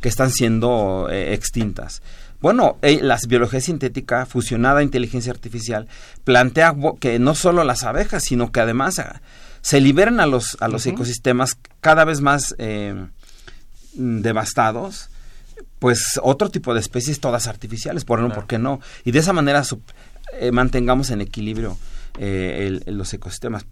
que 0.00 0.08
están 0.08 0.30
siendo 0.30 1.08
eh, 1.10 1.34
extintas. 1.34 2.02
Bueno, 2.40 2.78
eh, 2.82 3.00
la 3.02 3.18
biología 3.28 3.60
sintética 3.60 4.24
fusionada 4.24 4.80
a 4.80 4.82
inteligencia 4.82 5.30
artificial 5.30 5.88
plantea 6.24 6.74
que 6.98 7.18
no 7.18 7.34
solo 7.34 7.64
las 7.64 7.84
abejas, 7.84 8.24
sino 8.24 8.50
que 8.50 8.60
además 8.60 8.98
ah, 8.98 9.20
se 9.60 9.80
liberan 9.80 10.20
a 10.20 10.26
los, 10.26 10.56
a 10.60 10.68
los 10.68 10.86
ecosistemas 10.86 11.58
cada 11.80 12.04
vez 12.04 12.22
más 12.22 12.54
eh, 12.58 13.08
devastados, 13.92 15.10
pues 15.78 16.18
otro 16.22 16.50
tipo 16.50 16.72
de 16.72 16.80
especies 16.80 17.20
todas 17.20 17.46
artificiales, 17.46 18.04
por, 18.04 18.26
¿por 18.32 18.46
qué 18.46 18.58
no? 18.58 18.80
Y 19.04 19.10
de 19.10 19.18
esa 19.18 19.34
manera 19.34 19.62
mantengamos 20.52 21.10
en 21.10 21.20
equilibrio 21.20 21.76
los 22.86 23.12
ecosistemas. 23.12 23.66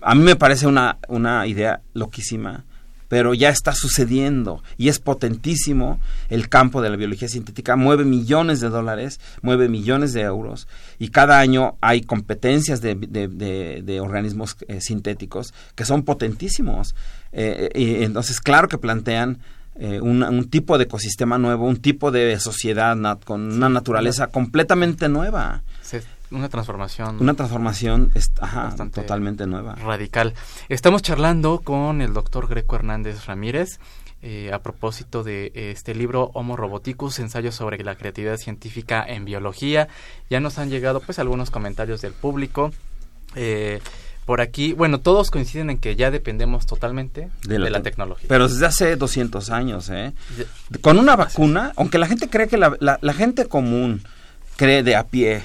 A 0.00 0.14
mí 0.14 0.22
me 0.22 0.36
parece 0.36 0.68
una, 0.68 0.98
una 1.08 1.46
idea 1.46 1.82
loquísima 1.92 2.64
pero 3.12 3.34
ya 3.34 3.50
está 3.50 3.74
sucediendo 3.74 4.62
y 4.78 4.88
es 4.88 4.98
potentísimo. 4.98 6.00
El 6.30 6.48
campo 6.48 6.80
de 6.80 6.88
la 6.88 6.96
biología 6.96 7.28
sintética, 7.28 7.76
mueve 7.76 8.06
millones 8.06 8.60
de 8.60 8.70
dólares, 8.70 9.20
mueve 9.42 9.68
millones 9.68 10.14
de 10.14 10.22
euros 10.22 10.66
y 10.98 11.08
cada 11.08 11.38
año 11.38 11.76
hay 11.82 12.00
competencias 12.00 12.80
de, 12.80 12.94
de, 12.94 14.00
organismos 14.00 14.56
eh, 14.66 14.80
sintéticos 14.80 15.52
que 15.74 15.84
son 15.84 16.04
potentísimos. 16.04 16.94
Eh, 17.32 17.68
y 17.74 18.02
entonces, 18.02 18.40
claro 18.40 18.68
que 18.68 18.78
plantean 18.78 19.40
eh, 19.74 20.00
un, 20.00 20.48
tipo 20.48 20.78
de 20.78 20.84
ecosistema 20.84 21.36
nuevo, 21.36 21.66
un 21.66 21.82
tipo 21.82 22.12
de 22.12 22.40
sociedad 22.40 22.96
con 23.26 23.52
una 23.52 23.68
naturaleza 23.68 24.28
completamente 24.28 25.10
nueva 25.10 25.62
una 26.32 26.48
transformación. 26.48 27.18
Una 27.20 27.34
transformación 27.34 28.12
ajá, 28.40 28.74
totalmente 28.92 29.46
nueva. 29.46 29.74
Radical. 29.76 30.34
Estamos 30.68 31.02
charlando 31.02 31.60
con 31.60 32.00
el 32.00 32.12
doctor 32.12 32.48
Greco 32.48 32.76
Hernández 32.76 33.26
Ramírez. 33.26 33.78
Eh, 34.24 34.52
a 34.52 34.60
propósito 34.60 35.24
de 35.24 35.50
este 35.52 35.96
libro 35.96 36.30
Homo 36.34 36.54
Roboticus, 36.54 37.18
ensayos 37.18 37.56
sobre 37.56 37.82
la 37.82 37.96
creatividad 37.96 38.36
científica 38.36 39.04
en 39.04 39.24
biología. 39.24 39.88
Ya 40.30 40.38
nos 40.38 40.58
han 40.58 40.70
llegado 40.70 41.00
pues 41.00 41.18
algunos 41.18 41.50
comentarios 41.50 42.00
del 42.02 42.12
público. 42.12 42.70
Eh, 43.34 43.80
por 44.24 44.40
aquí, 44.40 44.74
bueno, 44.74 45.00
todos 45.00 45.32
coinciden 45.32 45.70
en 45.70 45.78
que 45.78 45.96
ya 45.96 46.12
dependemos 46.12 46.66
totalmente 46.66 47.30
de 47.42 47.58
la, 47.58 47.82
tecnología. 47.82 48.26
Pero 48.28 48.46
desde 48.48 48.66
hace 48.66 48.94
200 48.94 49.50
años, 49.50 49.90
¿eh? 49.90 50.12
Con 50.80 51.00
una 51.00 51.16
vacuna, 51.16 51.72
aunque 51.74 51.98
la 51.98 52.06
gente 52.06 52.30
cree 52.30 52.46
que 52.46 52.58
la, 52.58 52.76
la 52.78 53.12
gente 53.14 53.46
común 53.46 54.04
cree 54.54 54.84
de 54.84 54.94
a 54.94 55.08
pie 55.08 55.42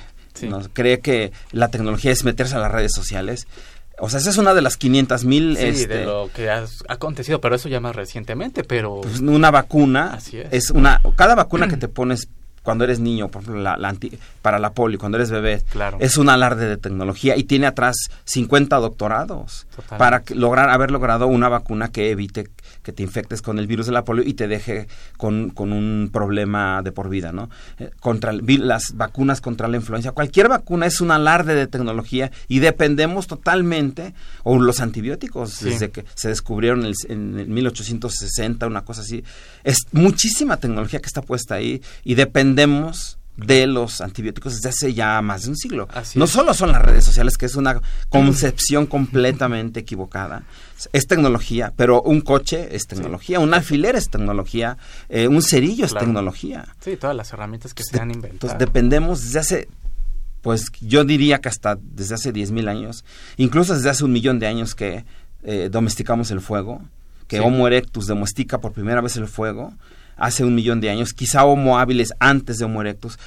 cree 0.74 1.00
que 1.00 1.32
la 1.52 1.70
tecnología 1.70 2.12
es 2.12 2.24
meterse 2.24 2.56
a 2.56 2.60
las 2.60 2.72
redes 2.72 2.94
sociales. 2.94 3.48
O 4.00 4.10
sea, 4.10 4.20
esa 4.20 4.30
es 4.30 4.38
una 4.38 4.54
de 4.54 4.62
las 4.62 4.78
500 4.78 5.26
mil... 5.26 5.58
Sí, 5.58 5.64
de 5.64 5.70
este, 5.70 6.06
lo 6.06 6.30
que 6.34 6.50
ha 6.50 6.66
acontecido, 6.88 7.42
pero 7.42 7.56
eso 7.56 7.68
ya 7.68 7.80
más 7.80 7.96
recientemente, 7.96 8.64
pero... 8.64 9.02
Pues 9.02 9.20
una 9.20 9.50
vacuna 9.50 10.20
es. 10.52 10.70
una... 10.70 11.02
Cada 11.16 11.34
vacuna 11.34 11.68
que 11.68 11.78
te 11.78 11.88
pones 11.88 12.30
cuando 12.68 12.84
eres 12.84 13.00
niño, 13.00 13.30
por 13.30 13.44
ejemplo, 13.44 13.62
la, 13.62 13.96
para 14.42 14.60
la 14.60 14.74
polio, 14.74 15.00
cuando 15.00 15.18
eres 15.18 15.32
bebé, 15.32 15.64
es 16.00 16.18
un 16.18 16.28
alarde 16.28 16.68
de 16.68 16.76
tecnología 16.76 17.38
y 17.38 17.46
tiene 17.46 17.66
atrás 17.66 17.96
50 18.26 18.76
doctorados 18.76 19.68
para 19.98 20.22
lograr 20.36 20.70
haber 20.70 20.92
logrado 20.92 21.28
una 21.28 21.48
vacuna 21.48 21.88
que 21.88 22.12
evite 22.12 22.50
que 22.84 22.92
te 22.92 23.04
infectes 23.04 23.42
con 23.42 23.60
el 23.60 23.68
virus 23.68 23.86
de 23.86 23.92
la 23.92 24.04
polio 24.04 24.24
y 24.26 24.34
te 24.34 24.48
deje 24.48 24.88
con, 25.18 25.54
un 25.58 26.10
problema 26.12 26.82
de 26.82 26.92
por 26.92 27.10
vida, 27.10 27.32
¿no? 27.32 27.50
Eh, 27.80 27.92
contra 28.00 28.32
las 28.32 28.94
vacunas 28.96 29.42
contra 29.42 29.68
la 29.68 29.78
influenza, 29.78 30.12
cualquier 30.12 30.50
vacuna 30.50 30.86
es 30.86 31.02
un 31.02 31.12
alarde 31.12 31.56
de 31.56 31.68
tecnología 31.68 32.32
y 32.48 32.60
dependemos 32.60 33.28
totalmente, 33.28 34.14
o 34.44 34.60
los 34.60 34.80
antibióticos, 34.80 35.62
desde 35.62 35.90
que 35.90 36.06
se 36.16 36.30
descubrieron 36.30 36.86
en, 36.86 36.94
en 37.10 37.40
el 37.40 37.48
1860, 37.48 38.68
una 38.68 38.84
cosa 38.84 39.02
así, 39.02 39.24
es 39.64 39.86
muchísima 39.92 40.58
tecnología 40.58 41.00
que 41.00 41.08
está 41.08 41.22
puesta 41.22 41.56
ahí 41.56 41.82
y 42.04 42.16
dependemos 42.16 43.18
de 43.38 43.68
los 43.68 44.02
antibióticos 44.02 44.56
desde 44.56 44.70
hace 44.70 44.94
ya 44.94 45.22
más 45.22 45.44
de 45.44 45.50
un 45.50 45.58
siglo. 45.58 45.88
no 46.16 46.28
solo 46.28 46.54
son 46.54 46.72
las 46.72 46.82
redes 46.82 47.06
sociales, 47.06 47.38
que 47.38 47.46
es 47.46 47.56
una 47.56 47.80
concepción 48.10 48.88
completamente 48.88 49.80
equivocada. 49.80 50.44
Es 50.92 51.08
tecnología, 51.08 51.72
pero 51.76 52.02
un 52.02 52.22
coche 52.22 52.76
es 52.76 52.88
tecnología, 52.88 53.40
un 53.40 53.54
alfiler 53.54 53.96
es 53.96 54.10
tecnología, 54.10 54.78
eh, 55.10 55.28
un 55.28 55.42
cerillo 55.42 55.86
es 55.86 55.94
tecnología. 55.94 56.76
Sí, 56.82 56.98
todas 56.98 57.16
las 57.16 57.32
herramientas 57.32 57.74
que 57.74 57.84
se 57.84 58.00
han 58.00 58.10
inventado. 58.10 58.34
Entonces 58.34 58.60
dependemos 58.60 59.24
desde 59.24 59.40
hace, 59.40 59.70
pues 60.42 60.66
yo 60.82 61.04
diría 61.04 61.40
que 61.40 61.50
hasta 61.50 61.78
desde 61.80 62.16
hace 62.16 62.34
10.000 62.34 62.68
años, 62.68 63.06
incluso 63.38 63.76
desde 63.76 63.90
hace 63.90 64.04
un 64.04 64.14
millón 64.14 64.40
de 64.40 64.48
años 64.48 64.74
que 64.74 65.06
eh, 65.44 65.70
domesticamos 65.72 66.32
el 66.32 66.42
fuego, 66.42 66.82
que 67.28 67.40
Homo 67.40 67.68
erectus 67.68 68.08
domestica 68.08 68.60
por 68.60 68.72
primera 68.72 69.02
vez 69.02 69.18
el 69.18 69.28
fuego 69.28 69.74
hace 70.18 70.44
un 70.44 70.56
millón 70.56 70.82
de 70.82 70.90
años, 70.90 71.14
quizá 71.14 71.46
Homo 71.46 71.78
hábiles 71.78 72.14
antes 72.20 72.58
de 72.58 72.66
Homo 72.66 72.82
erectus, 72.82 73.18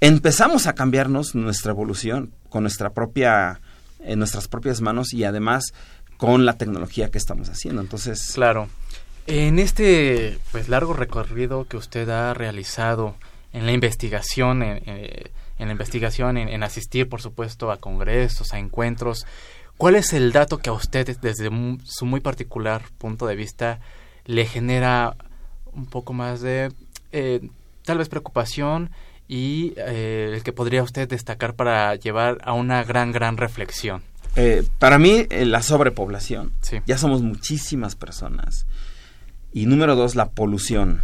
empezamos 0.00 0.66
a 0.66 0.74
cambiarnos 0.74 1.34
nuestra 1.34 1.72
evolución 1.72 2.32
con 2.48 2.62
nuestra 2.62 2.90
propia, 2.90 3.60
en 4.00 4.18
nuestras 4.18 4.48
propias 4.48 4.80
manos 4.80 5.12
y 5.12 5.24
además 5.24 5.72
con 6.16 6.44
la 6.44 6.58
tecnología 6.58 7.10
que 7.10 7.18
estamos 7.18 7.48
haciendo. 7.48 7.80
Entonces, 7.80 8.32
claro. 8.34 8.68
En 9.26 9.58
este 9.58 10.38
pues 10.50 10.68
largo 10.68 10.92
recorrido 10.92 11.66
que 11.66 11.76
usted 11.76 12.08
ha 12.08 12.34
realizado 12.34 13.14
en 13.52 13.66
la 13.66 13.72
investigación, 13.72 14.62
en, 14.62 14.82
eh, 14.86 15.30
la 15.58 15.70
investigación, 15.70 16.36
en, 16.36 16.62
asistir, 16.62 17.08
por 17.08 17.20
supuesto, 17.20 17.70
a 17.70 17.78
congresos, 17.78 18.52
a 18.52 18.58
encuentros, 18.58 19.26
¿cuál 19.76 19.96
es 19.96 20.12
el 20.12 20.32
dato 20.32 20.58
que 20.58 20.70
a 20.70 20.72
usted, 20.72 21.16
desde 21.20 21.50
su 21.84 22.06
muy 22.06 22.20
particular 22.20 22.82
punto 22.98 23.26
de 23.26 23.36
vista, 23.36 23.80
le 24.24 24.46
genera 24.46 25.16
un 25.72 25.86
poco 25.86 26.12
más 26.12 26.40
de 26.40 26.72
eh, 27.12 27.40
tal 27.84 27.98
vez 27.98 28.08
preocupación 28.08 28.90
y 29.28 29.74
eh, 29.76 30.32
el 30.34 30.42
que 30.42 30.52
podría 30.52 30.82
usted 30.82 31.08
destacar 31.08 31.54
para 31.54 31.94
llevar 31.94 32.38
a 32.42 32.52
una 32.52 32.84
gran, 32.84 33.12
gran 33.12 33.36
reflexión? 33.36 34.02
Eh, 34.36 34.64
para 34.78 34.98
mí, 34.98 35.26
la 35.30 35.62
sobrepoblación. 35.62 36.52
Ya 36.86 36.98
somos 36.98 37.22
muchísimas 37.22 37.96
personas. 37.96 38.66
Y 39.52 39.66
número 39.66 39.96
dos, 39.96 40.14
la 40.14 40.30
polución. 40.30 41.02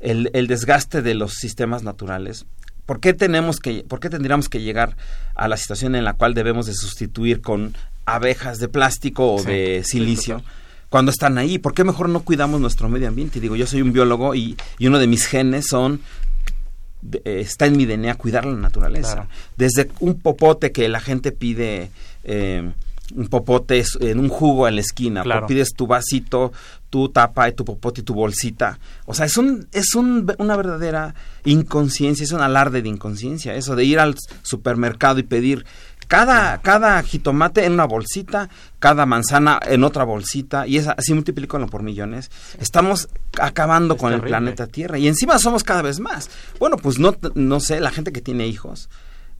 El, 0.00 0.30
el, 0.34 0.46
desgaste 0.46 1.00
de 1.00 1.14
los 1.14 1.34
sistemas 1.34 1.82
naturales. 1.82 2.46
¿Por 2.86 3.00
qué, 3.00 3.14
tenemos 3.14 3.60
que, 3.60 3.84
¿Por 3.84 4.00
qué 4.00 4.10
tendríamos 4.10 4.48
que 4.48 4.60
llegar 4.60 4.96
a 5.34 5.48
la 5.48 5.56
situación 5.56 5.94
en 5.94 6.04
la 6.04 6.14
cual 6.14 6.34
debemos 6.34 6.66
de 6.66 6.74
sustituir 6.74 7.40
con 7.40 7.74
abejas 8.04 8.58
de 8.58 8.68
plástico 8.68 9.34
o 9.34 9.42
de 9.42 9.82
silicio? 9.84 10.42
Cuando 10.92 11.10
están 11.10 11.38
ahí. 11.38 11.58
¿Por 11.58 11.72
qué 11.72 11.84
mejor 11.84 12.10
no 12.10 12.20
cuidamos 12.20 12.60
nuestro 12.60 12.86
medio 12.90 13.08
ambiente? 13.08 13.40
Digo, 13.40 13.56
yo 13.56 13.66
soy 13.66 13.80
un 13.80 13.94
biólogo 13.94 14.34
y, 14.34 14.58
uno 14.78 14.98
de 14.98 15.06
mis 15.06 15.24
genes 15.24 15.66
son 15.70 16.02
eh, 17.24 17.40
está 17.40 17.64
en 17.64 17.78
mi 17.78 17.86
DNA 17.86 18.14
cuidar 18.16 18.44
la 18.44 18.58
naturaleza. 18.58 19.26
Desde 19.56 19.90
un 20.00 20.20
popote 20.20 20.70
que 20.70 20.90
la 20.90 21.00
gente 21.00 21.32
pide, 21.32 21.90
eh, 22.24 22.70
un 23.16 23.28
popote 23.28 23.82
en 24.00 24.18
un 24.18 24.28
jugo 24.28 24.68
en 24.68 24.74
la 24.74 24.82
esquina, 24.82 25.24
pides 25.46 25.70
tu 25.74 25.86
vasito, 25.86 26.52
tu 26.90 27.08
tapa 27.08 27.48
y 27.48 27.52
tu 27.52 27.64
popote 27.64 28.02
y 28.02 28.04
tu 28.04 28.12
bolsita. 28.12 28.78
O 29.06 29.14
sea, 29.14 29.24
es 29.24 29.38
un 29.38 29.68
es 29.72 29.94
un, 29.94 30.30
una 30.36 30.56
verdadera 30.56 31.14
inconsciencia, 31.46 32.22
es 32.22 32.32
un 32.32 32.42
alarde 32.42 32.82
de 32.82 32.90
inconsciencia, 32.90 33.54
eso 33.54 33.76
de 33.76 33.84
ir 33.84 33.98
al 33.98 34.14
supermercado 34.42 35.20
y 35.20 35.22
pedir 35.22 35.64
cada, 36.12 36.58
cada 36.58 37.02
jitomate 37.02 37.64
en 37.64 37.72
una 37.72 37.86
bolsita, 37.86 38.50
cada 38.78 39.06
manzana 39.06 39.58
en 39.64 39.82
otra 39.82 40.04
bolsita, 40.04 40.66
y 40.66 40.76
es 40.76 40.86
así 40.86 41.14
multiplícalo 41.14 41.68
por 41.68 41.82
millones. 41.82 42.30
Estamos 42.60 43.08
acabando 43.40 43.96
con 43.96 44.12
el 44.12 44.20
planeta 44.20 44.66
Tierra, 44.66 44.98
y 44.98 45.08
encima 45.08 45.38
somos 45.38 45.64
cada 45.64 45.80
vez 45.80 46.00
más. 46.00 46.28
Bueno, 46.58 46.76
pues 46.76 46.98
no, 46.98 47.16
no 47.34 47.60
sé, 47.60 47.80
la 47.80 47.90
gente 47.90 48.12
que 48.12 48.20
tiene 48.20 48.46
hijos, 48.46 48.90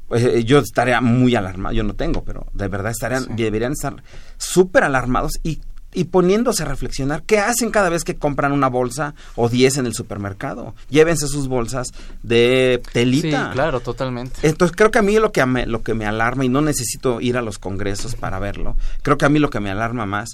pues, 0.09 0.25
eh, 0.25 0.45
yo 0.45 0.61
estaría 0.61 1.03
muy 1.03 1.37
alarmado, 1.37 1.75
yo 1.75 1.83
no 1.83 1.93
tengo, 1.93 2.25
pero 2.25 2.47
de 2.55 2.69
verdad 2.69 2.93
estarían, 2.93 3.37
deberían 3.37 3.73
estar 3.73 4.03
súper 4.39 4.85
alarmados 4.85 5.33
y 5.43 5.61
y 5.95 6.05
poniéndose 6.05 6.63
a 6.63 6.67
reflexionar 6.67 7.23
qué 7.25 7.39
hacen 7.39 7.71
cada 7.71 7.89
vez 7.89 8.05
que 8.05 8.17
compran 8.17 8.53
una 8.53 8.69
bolsa 8.69 9.15
o 9.37 9.49
10 9.49 9.79
en 9.79 9.87
el 9.87 9.95
supermercado. 9.95 10.75
Llévense 10.89 11.27
sus 11.29 11.49
bolsas 11.49 11.93
de 12.23 12.83
telita. 12.93 13.49
Sí, 13.49 13.53
claro, 13.53 13.81
totalmente. 13.81 14.41
Entonces 14.43 14.77
creo 14.77 14.91
que 14.91 14.99
a 14.99 15.03
mí 15.03 15.19
lo 15.19 15.33
que 15.33 15.45
me, 15.45 15.67
lo 15.67 15.83
que 15.83 15.95
me 15.95 16.07
alarma 16.07 16.45
y 16.45 16.49
no 16.49 16.63
necesito 16.63 17.21
ir 17.21 17.37
a 17.37 17.43
los 17.43 17.59
congresos 17.59 18.15
para 18.15 18.39
verlo. 18.39 18.77
Creo 19.03 19.19
que 19.19 19.27
a 19.27 19.29
mí 19.29 19.39
lo 19.39 19.51
que 19.51 19.61
me 19.61 19.71
alarma 19.71 20.07
más 20.07 20.31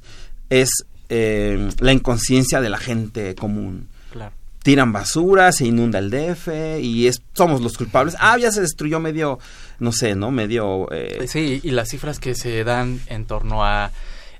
es 0.48 0.70
eh, 1.08 1.68
la 1.80 1.92
inconsciencia 1.92 2.60
de 2.60 2.70
la 2.70 2.78
gente 2.78 3.34
común. 3.34 3.88
Claro. 4.12 4.32
Tiran 4.62 4.92
basura, 4.92 5.50
se 5.52 5.64
inunda 5.66 5.98
el 5.98 6.10
DF 6.10 6.48
y 6.80 7.06
es, 7.06 7.22
somos 7.32 7.62
los 7.62 7.76
culpables. 7.78 8.16
Ah, 8.20 8.36
ya 8.38 8.52
se 8.52 8.60
destruyó 8.60 9.00
medio, 9.00 9.38
no 9.78 9.92
sé, 9.92 10.14
¿no? 10.14 10.30
Medio... 10.30 10.88
Eh, 10.92 11.26
sí, 11.26 11.60
y 11.62 11.70
las 11.70 11.88
cifras 11.88 12.18
que 12.20 12.34
se 12.34 12.64
dan 12.64 13.00
en 13.06 13.24
torno 13.24 13.64
a 13.64 13.90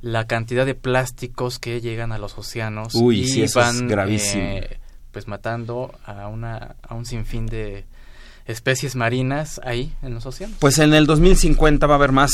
la 0.00 0.26
cantidad 0.26 0.66
de 0.66 0.74
plásticos 0.74 1.58
que 1.58 1.80
llegan 1.80 2.12
a 2.12 2.18
los 2.18 2.36
océanos 2.38 2.94
y 2.94 3.46
van 3.54 3.88
gravísimo. 3.88 4.42
Eh, 4.42 4.80
pues 5.12 5.26
matando 5.26 5.92
a 6.04 6.28
una 6.28 6.76
a 6.82 6.94
un 6.94 7.06
sinfín 7.06 7.46
de 7.46 7.86
especies 8.48 8.96
marinas 8.96 9.60
ahí 9.64 9.92
en 10.02 10.14
los 10.14 10.26
océanos. 10.26 10.56
Pues 10.58 10.78
en 10.78 10.94
el 10.94 11.06
2050 11.06 11.86
va 11.86 11.94
a 11.94 11.96
haber 11.96 12.12
más 12.12 12.32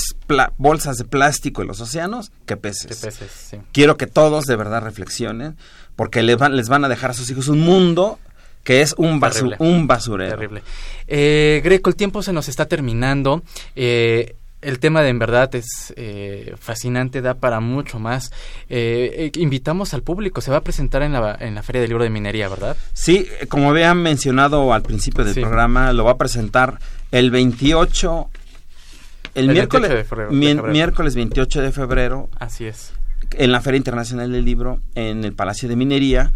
bolsas 0.56 0.96
de 0.96 1.04
plástico 1.04 1.62
en 1.62 1.68
los 1.68 1.80
océanos 1.80 2.30
que 2.46 2.56
peces. 2.56 2.86
Que 2.86 3.06
peces, 3.06 3.30
sí. 3.30 3.58
Quiero 3.72 3.96
que 3.96 4.06
todos 4.06 4.44
de 4.44 4.56
verdad 4.56 4.82
reflexionen 4.82 5.56
porque 5.96 6.22
les 6.22 6.36
van, 6.36 6.56
les 6.56 6.68
van 6.68 6.84
a 6.84 6.88
dejar 6.88 7.10
a 7.10 7.14
sus 7.14 7.30
hijos 7.30 7.48
un 7.48 7.60
mundo 7.60 8.18
que 8.62 8.80
es 8.80 8.94
un, 8.96 9.20
un 9.58 9.86
basurero. 9.86 10.30
Terrible. 10.30 10.62
Eh, 11.06 11.60
Greco, 11.62 11.90
el 11.90 11.96
tiempo 11.96 12.22
se 12.22 12.32
nos 12.32 12.48
está 12.48 12.66
terminando. 12.66 13.42
Eh, 13.76 14.36
el 14.64 14.78
tema 14.78 15.02
de 15.02 15.10
en 15.10 15.18
verdad 15.18 15.54
es 15.54 15.92
eh, 15.96 16.54
fascinante, 16.58 17.20
da 17.20 17.34
para 17.34 17.60
mucho 17.60 17.98
más. 17.98 18.32
Eh, 18.68 19.30
eh, 19.34 19.40
invitamos 19.40 19.94
al 19.94 20.02
público, 20.02 20.40
se 20.40 20.50
va 20.50 20.58
a 20.58 20.62
presentar 20.62 21.02
en 21.02 21.12
la, 21.12 21.36
en 21.38 21.54
la 21.54 21.62
Feria 21.62 21.82
del 21.82 21.90
Libro 21.90 22.04
de 22.04 22.10
Minería, 22.10 22.48
¿verdad? 22.48 22.76
Sí, 22.92 23.26
como 23.48 23.70
habían 23.70 24.02
mencionado 24.02 24.72
al 24.72 24.82
principio 24.82 25.24
del 25.24 25.34
programa, 25.34 25.92
lo 25.92 26.04
va 26.04 26.12
a 26.12 26.18
presentar 26.18 26.78
el 27.10 27.30
28, 27.30 28.28
el, 29.34 29.48
miércoles, 29.48 30.06
miércoles 30.30 31.14
28 31.14 31.60
de 31.60 31.72
febrero. 31.72 32.28
Así 32.38 32.64
es. 32.64 32.92
En 33.32 33.52
la 33.52 33.60
Feria 33.60 33.78
Internacional 33.78 34.32
del 34.32 34.44
Libro, 34.44 34.80
en 34.94 35.24
el 35.24 35.32
Palacio 35.32 35.68
de 35.68 35.76
Minería 35.76 36.32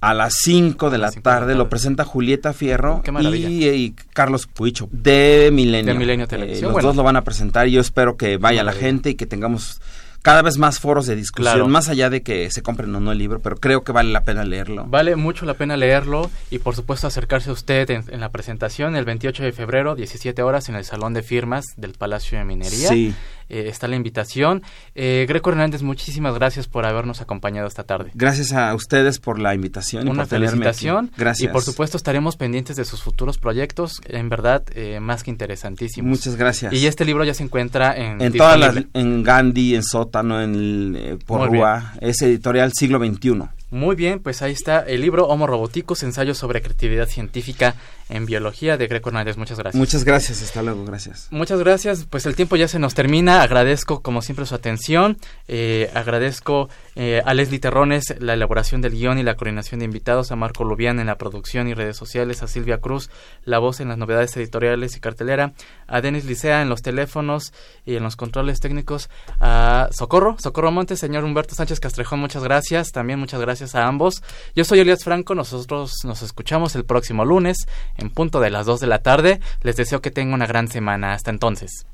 a 0.00 0.14
las 0.14 0.34
5 0.42 0.90
de 0.90 0.98
la 0.98 1.10
tarde 1.10 1.54
lo 1.54 1.68
presenta 1.68 2.04
Julieta 2.04 2.52
Fierro 2.52 3.02
y, 3.20 3.94
Carlos 4.12 4.46
Puicho 4.46 4.88
de 4.92 5.50
Milenio. 5.52 5.92
De 5.92 5.98
Milenio 5.98 6.28
Televisión. 6.28 6.70
Eh, 6.70 6.74
los 6.74 6.82
dos 6.82 6.96
lo 6.96 7.02
van 7.02 7.16
a 7.16 7.24
presentar 7.24 7.68
y 7.68 7.72
yo 7.72 7.80
espero 7.80 8.16
que 8.16 8.36
vaya 8.36 8.62
la 8.62 8.72
gente 8.72 9.10
y 9.10 9.14
que 9.14 9.26
tengamos 9.26 9.80
cada 10.22 10.42
vez 10.42 10.58
más 10.58 10.80
foros 10.80 11.06
de 11.06 11.16
discusión, 11.16 11.70
más 11.70 11.88
allá 11.88 12.10
de 12.10 12.22
que 12.22 12.50
se 12.50 12.62
compren 12.62 12.94
o 12.94 13.00
no 13.00 13.12
el 13.12 13.18
libro, 13.18 13.40
pero 13.40 13.56
creo 13.56 13.82
que 13.82 13.92
vale 13.92 14.10
la 14.12 14.24
pena 14.24 14.44
leerlo. 14.44 14.84
Vale 14.86 15.16
mucho 15.16 15.46
la 15.46 15.54
pena 15.54 15.76
leerlo 15.76 16.30
y 16.50 16.58
por 16.58 16.74
supuesto 16.74 17.06
acercarse 17.06 17.50
a 17.50 17.52
usted 17.52 17.88
en, 17.90 18.20
la 18.20 18.28
presentación 18.30 18.96
el 18.96 19.04
28 19.04 19.44
de 19.44 19.52
febrero, 19.52 19.94
17 19.94 20.42
horas 20.42 20.68
en 20.68 20.74
el 20.74 20.84
Salón 20.84 21.14
de 21.14 21.22
Firmas 21.22 21.64
del 21.76 21.92
Palacio 21.92 22.38
de 22.38 22.44
Minería. 22.44 22.88
Sí. 22.88 23.14
Eh, 23.48 23.68
está 23.68 23.88
la 23.88 23.96
invitación. 23.96 24.62
Eh, 24.94 25.26
Greco 25.28 25.50
Hernández, 25.50 25.82
muchísimas 25.82 26.34
gracias 26.34 26.68
por 26.68 26.86
habernos 26.86 27.20
acompañado 27.20 27.66
esta 27.66 27.84
tarde. 27.84 28.10
Gracias 28.14 28.52
a 28.52 28.74
ustedes 28.74 29.18
por 29.18 29.38
la 29.38 29.54
invitación. 29.54 30.08
Una 30.08 30.24
y 30.24 30.26
felicitación. 30.26 31.10
Gracias. 31.16 31.48
Y 31.48 31.52
por 31.52 31.62
supuesto 31.62 31.96
estaremos 31.96 32.36
pendientes 32.36 32.76
de 32.76 32.84
sus 32.84 33.02
futuros 33.02 33.38
proyectos, 33.38 34.00
en 34.08 34.28
verdad 34.28 34.64
eh, 34.74 35.00
más 35.00 35.22
que 35.22 35.30
interesantísimos. 35.30 36.08
Muchas 36.08 36.36
gracias. 36.36 36.72
Y 36.72 36.86
este 36.86 37.04
libro 37.04 37.24
ya 37.24 37.34
se 37.34 37.42
encuentra 37.42 37.96
en... 37.96 38.20
En 38.20 38.32
todas 38.32 38.58
las, 38.58 38.84
en 38.94 39.22
Gandhi, 39.22 39.74
en 39.74 39.82
Sótano, 39.82 40.40
en 40.40 40.96
eh, 40.96 41.18
Porrua, 41.24 41.94
es 42.00 42.20
editorial 42.22 42.72
siglo 42.72 42.98
XXI. 42.98 43.57
Muy 43.70 43.96
bien, 43.96 44.20
pues 44.20 44.40
ahí 44.40 44.52
está 44.52 44.80
el 44.80 45.02
libro 45.02 45.26
Homo 45.26 45.46
Roboticus, 45.46 46.02
ensayo 46.02 46.34
sobre 46.34 46.62
creatividad 46.62 47.06
científica 47.06 47.74
en 48.08 48.24
biología 48.24 48.78
de 48.78 48.86
Greco 48.86 49.10
Hernández. 49.10 49.36
Muchas 49.36 49.58
gracias. 49.58 49.78
Muchas 49.78 50.04
gracias, 50.04 50.42
hasta 50.42 50.62
luego, 50.62 50.84
gracias. 50.86 51.28
Muchas 51.30 51.58
gracias, 51.58 52.06
pues 52.08 52.24
el 52.24 52.34
tiempo 52.34 52.56
ya 52.56 52.66
se 52.66 52.78
nos 52.78 52.94
termina. 52.94 53.42
Agradezco 53.42 54.00
como 54.00 54.22
siempre 54.22 54.46
su 54.46 54.54
atención. 54.54 55.18
Eh, 55.48 55.90
agradezco 55.92 56.70
eh, 56.96 57.20
a 57.26 57.34
Leslie 57.34 57.58
Terrones 57.58 58.14
la 58.20 58.32
elaboración 58.32 58.80
del 58.80 58.92
guion 58.92 59.18
y 59.18 59.22
la 59.22 59.34
coordinación 59.34 59.80
de 59.80 59.84
invitados, 59.84 60.32
a 60.32 60.36
Marco 60.36 60.64
Lubián 60.64 60.98
en 60.98 61.06
la 61.06 61.18
producción 61.18 61.68
y 61.68 61.74
redes 61.74 61.96
sociales, 61.96 62.42
a 62.42 62.46
Silvia 62.46 62.78
Cruz 62.78 63.10
la 63.44 63.58
voz 63.58 63.80
en 63.80 63.88
las 63.88 63.98
novedades 63.98 64.34
editoriales 64.36 64.96
y 64.96 65.00
cartelera, 65.00 65.52
a 65.86 66.00
Denis 66.00 66.24
Licea 66.24 66.62
en 66.62 66.70
los 66.70 66.80
teléfonos 66.80 67.52
y 67.84 67.96
en 67.96 68.02
los 68.02 68.16
controles 68.16 68.60
técnicos, 68.60 69.10
a 69.40 69.88
Socorro, 69.92 70.36
Socorro 70.38 70.70
Montes, 70.70 70.98
señor 70.98 71.24
Humberto 71.24 71.54
Sánchez 71.54 71.80
Castrejón, 71.80 72.20
muchas 72.20 72.42
gracias. 72.42 72.92
También 72.92 73.18
muchas 73.18 73.40
gracias 73.40 73.57
gracias 73.58 73.74
a 73.74 73.88
ambos. 73.88 74.22
Yo 74.54 74.64
soy 74.64 74.80
Elias 74.80 75.02
Franco, 75.02 75.34
nosotros 75.34 75.92
nos 76.04 76.22
escuchamos 76.22 76.76
el 76.76 76.84
próximo 76.84 77.24
lunes 77.24 77.66
en 77.96 78.10
punto 78.10 78.40
de 78.40 78.50
las 78.50 78.66
2 78.66 78.78
de 78.80 78.86
la 78.86 79.00
tarde. 79.00 79.40
Les 79.62 79.76
deseo 79.76 80.00
que 80.00 80.12
tengan 80.12 80.34
una 80.34 80.46
gran 80.46 80.68
semana. 80.68 81.12
Hasta 81.12 81.30
entonces. 81.30 81.86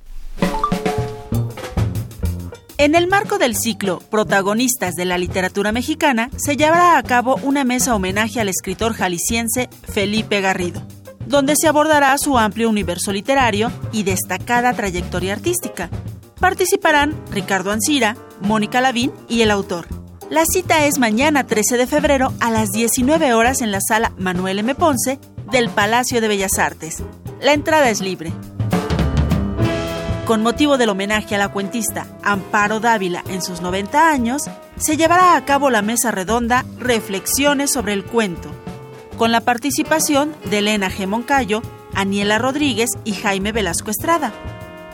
En 2.76 2.94
el 2.94 3.06
marco 3.06 3.38
del 3.38 3.56
ciclo 3.56 4.00
Protagonistas 4.10 4.94
de 4.94 5.06
la 5.06 5.16
Literatura 5.16 5.72
Mexicana, 5.72 6.28
se 6.36 6.56
llevará 6.56 6.98
a 6.98 7.02
cabo 7.02 7.36
una 7.42 7.64
mesa 7.64 7.94
homenaje 7.94 8.40
al 8.40 8.50
escritor 8.50 8.92
jalisciense 8.92 9.70
Felipe 9.90 10.42
Garrido, 10.42 10.82
donde 11.26 11.54
se 11.56 11.68
abordará 11.68 12.18
su 12.18 12.36
amplio 12.36 12.68
universo 12.68 13.10
literario 13.10 13.72
y 13.90 14.02
destacada 14.02 14.74
trayectoria 14.74 15.32
artística. 15.32 15.88
Participarán 16.40 17.14
Ricardo 17.30 17.70
Ancira, 17.70 18.16
Mónica 18.42 18.82
Lavín 18.82 19.12
y 19.30 19.40
el 19.40 19.50
autor. 19.50 20.03
La 20.30 20.46
cita 20.46 20.86
es 20.86 20.98
mañana 20.98 21.46
13 21.46 21.76
de 21.76 21.86
febrero 21.86 22.32
a 22.40 22.50
las 22.50 22.70
19 22.70 23.34
horas 23.34 23.60
en 23.60 23.70
la 23.70 23.80
sala 23.80 24.12
Manuel 24.18 24.58
M. 24.58 24.74
Ponce 24.74 25.18
del 25.50 25.68
Palacio 25.68 26.22
de 26.22 26.28
Bellas 26.28 26.58
Artes. 26.58 27.02
La 27.42 27.52
entrada 27.52 27.90
es 27.90 28.00
libre. 28.00 28.32
Con 30.26 30.42
motivo 30.42 30.78
del 30.78 30.88
homenaje 30.88 31.34
a 31.34 31.38
la 31.38 31.50
cuentista 31.50 32.06
Amparo 32.22 32.80
Dávila 32.80 33.22
en 33.28 33.42
sus 33.42 33.60
90 33.60 34.10
años, 34.10 34.44
se 34.78 34.96
llevará 34.96 35.36
a 35.36 35.44
cabo 35.44 35.68
la 35.68 35.82
mesa 35.82 36.10
redonda 36.10 36.64
Reflexiones 36.78 37.70
sobre 37.70 37.92
el 37.92 38.04
cuento, 38.04 38.48
con 39.18 39.30
la 39.30 39.42
participación 39.42 40.34
de 40.46 40.58
Elena 40.58 40.90
G. 40.90 41.06
Moncayo, 41.06 41.60
Aniela 41.94 42.38
Rodríguez 42.38 42.88
y 43.04 43.12
Jaime 43.12 43.52
Velasco 43.52 43.90
Estrada. 43.90 44.32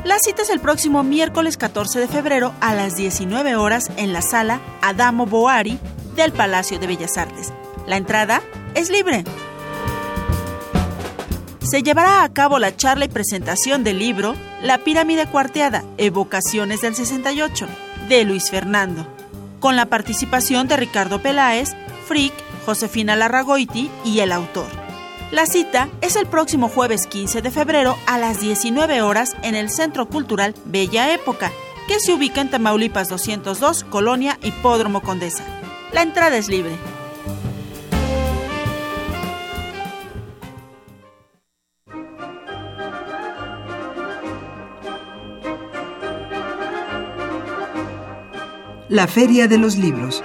La 0.05 0.19
cita 0.19 0.41
es 0.43 0.49
el 0.49 0.61
próximo 0.61 1.03
miércoles 1.03 1.59
14 1.59 2.01
de 2.01 2.09
febrero 2.09 2.55
a 2.61 2.75
las 2.75 2.97
19 2.97 3.57
horas 3.57 3.91
en 3.97 4.15
la 4.15 4.23
sala 4.23 4.59
Adamo 4.81 5.27
Boari 5.27 5.79
del 6.17 6.33
Palacio 6.33 6.79
de 6.79 6.87
Bellas 6.87 7.19
Artes. 7.19 7.53
La 7.87 7.99
entrada 7.99 8.41
es 8.75 8.89
libre. 8.89 9.25
Se 11.61 11.83
llevará 11.83 12.25
a 12.25 12.33
cabo 12.33 12.59
la 12.59 12.75
charla 12.75 13.05
y 13.05 13.09
presentación 13.09 13.85
del 13.85 13.99
libro 13.99 14.35
La 14.63 14.79
pirámide 14.79 15.27
cuarteada, 15.27 15.85
Evocaciones 15.99 16.81
del 16.81 16.95
68, 16.95 17.67
de 18.09 18.25
Luis 18.25 18.49
Fernando, 18.51 19.07
con 19.61 19.77
la 19.77 19.87
participación 19.87 20.67
de 20.67 20.79
Ricardo 20.79 21.21
Peláez, 21.21 21.77
Frick, 22.09 22.33
Josefina 22.65 23.17
Larragoiti 23.17 23.91
y 24.05 24.21
el 24.21 24.33
autor. 24.33 24.80
La 25.33 25.47
cita 25.47 25.88
es 26.01 26.16
el 26.16 26.27
próximo 26.27 26.69
jueves 26.69 27.07
15 27.07 27.40
de 27.40 27.53
febrero 27.53 27.97
a 28.09 28.19
las 28.19 28.40
19 28.40 29.01
horas 29.01 29.37
en 29.45 29.55
el 29.55 29.71
Centro 29.71 30.09
Cultural 30.09 30.57
Bella 30.64 31.14
Época, 31.14 31.53
que 31.87 32.01
se 32.01 32.12
ubica 32.12 32.40
en 32.40 32.51
Tamaulipas 32.51 33.09
202, 33.09 33.85
Colonia 33.85 34.40
Hipódromo 34.43 35.03
Condesa. 35.03 35.45
La 35.93 36.03
entrada 36.03 36.37
es 36.37 36.49
libre. 36.49 36.73
La 48.88 49.07
Feria 49.07 49.47
de 49.47 49.59
los 49.59 49.77
Libros 49.77 50.25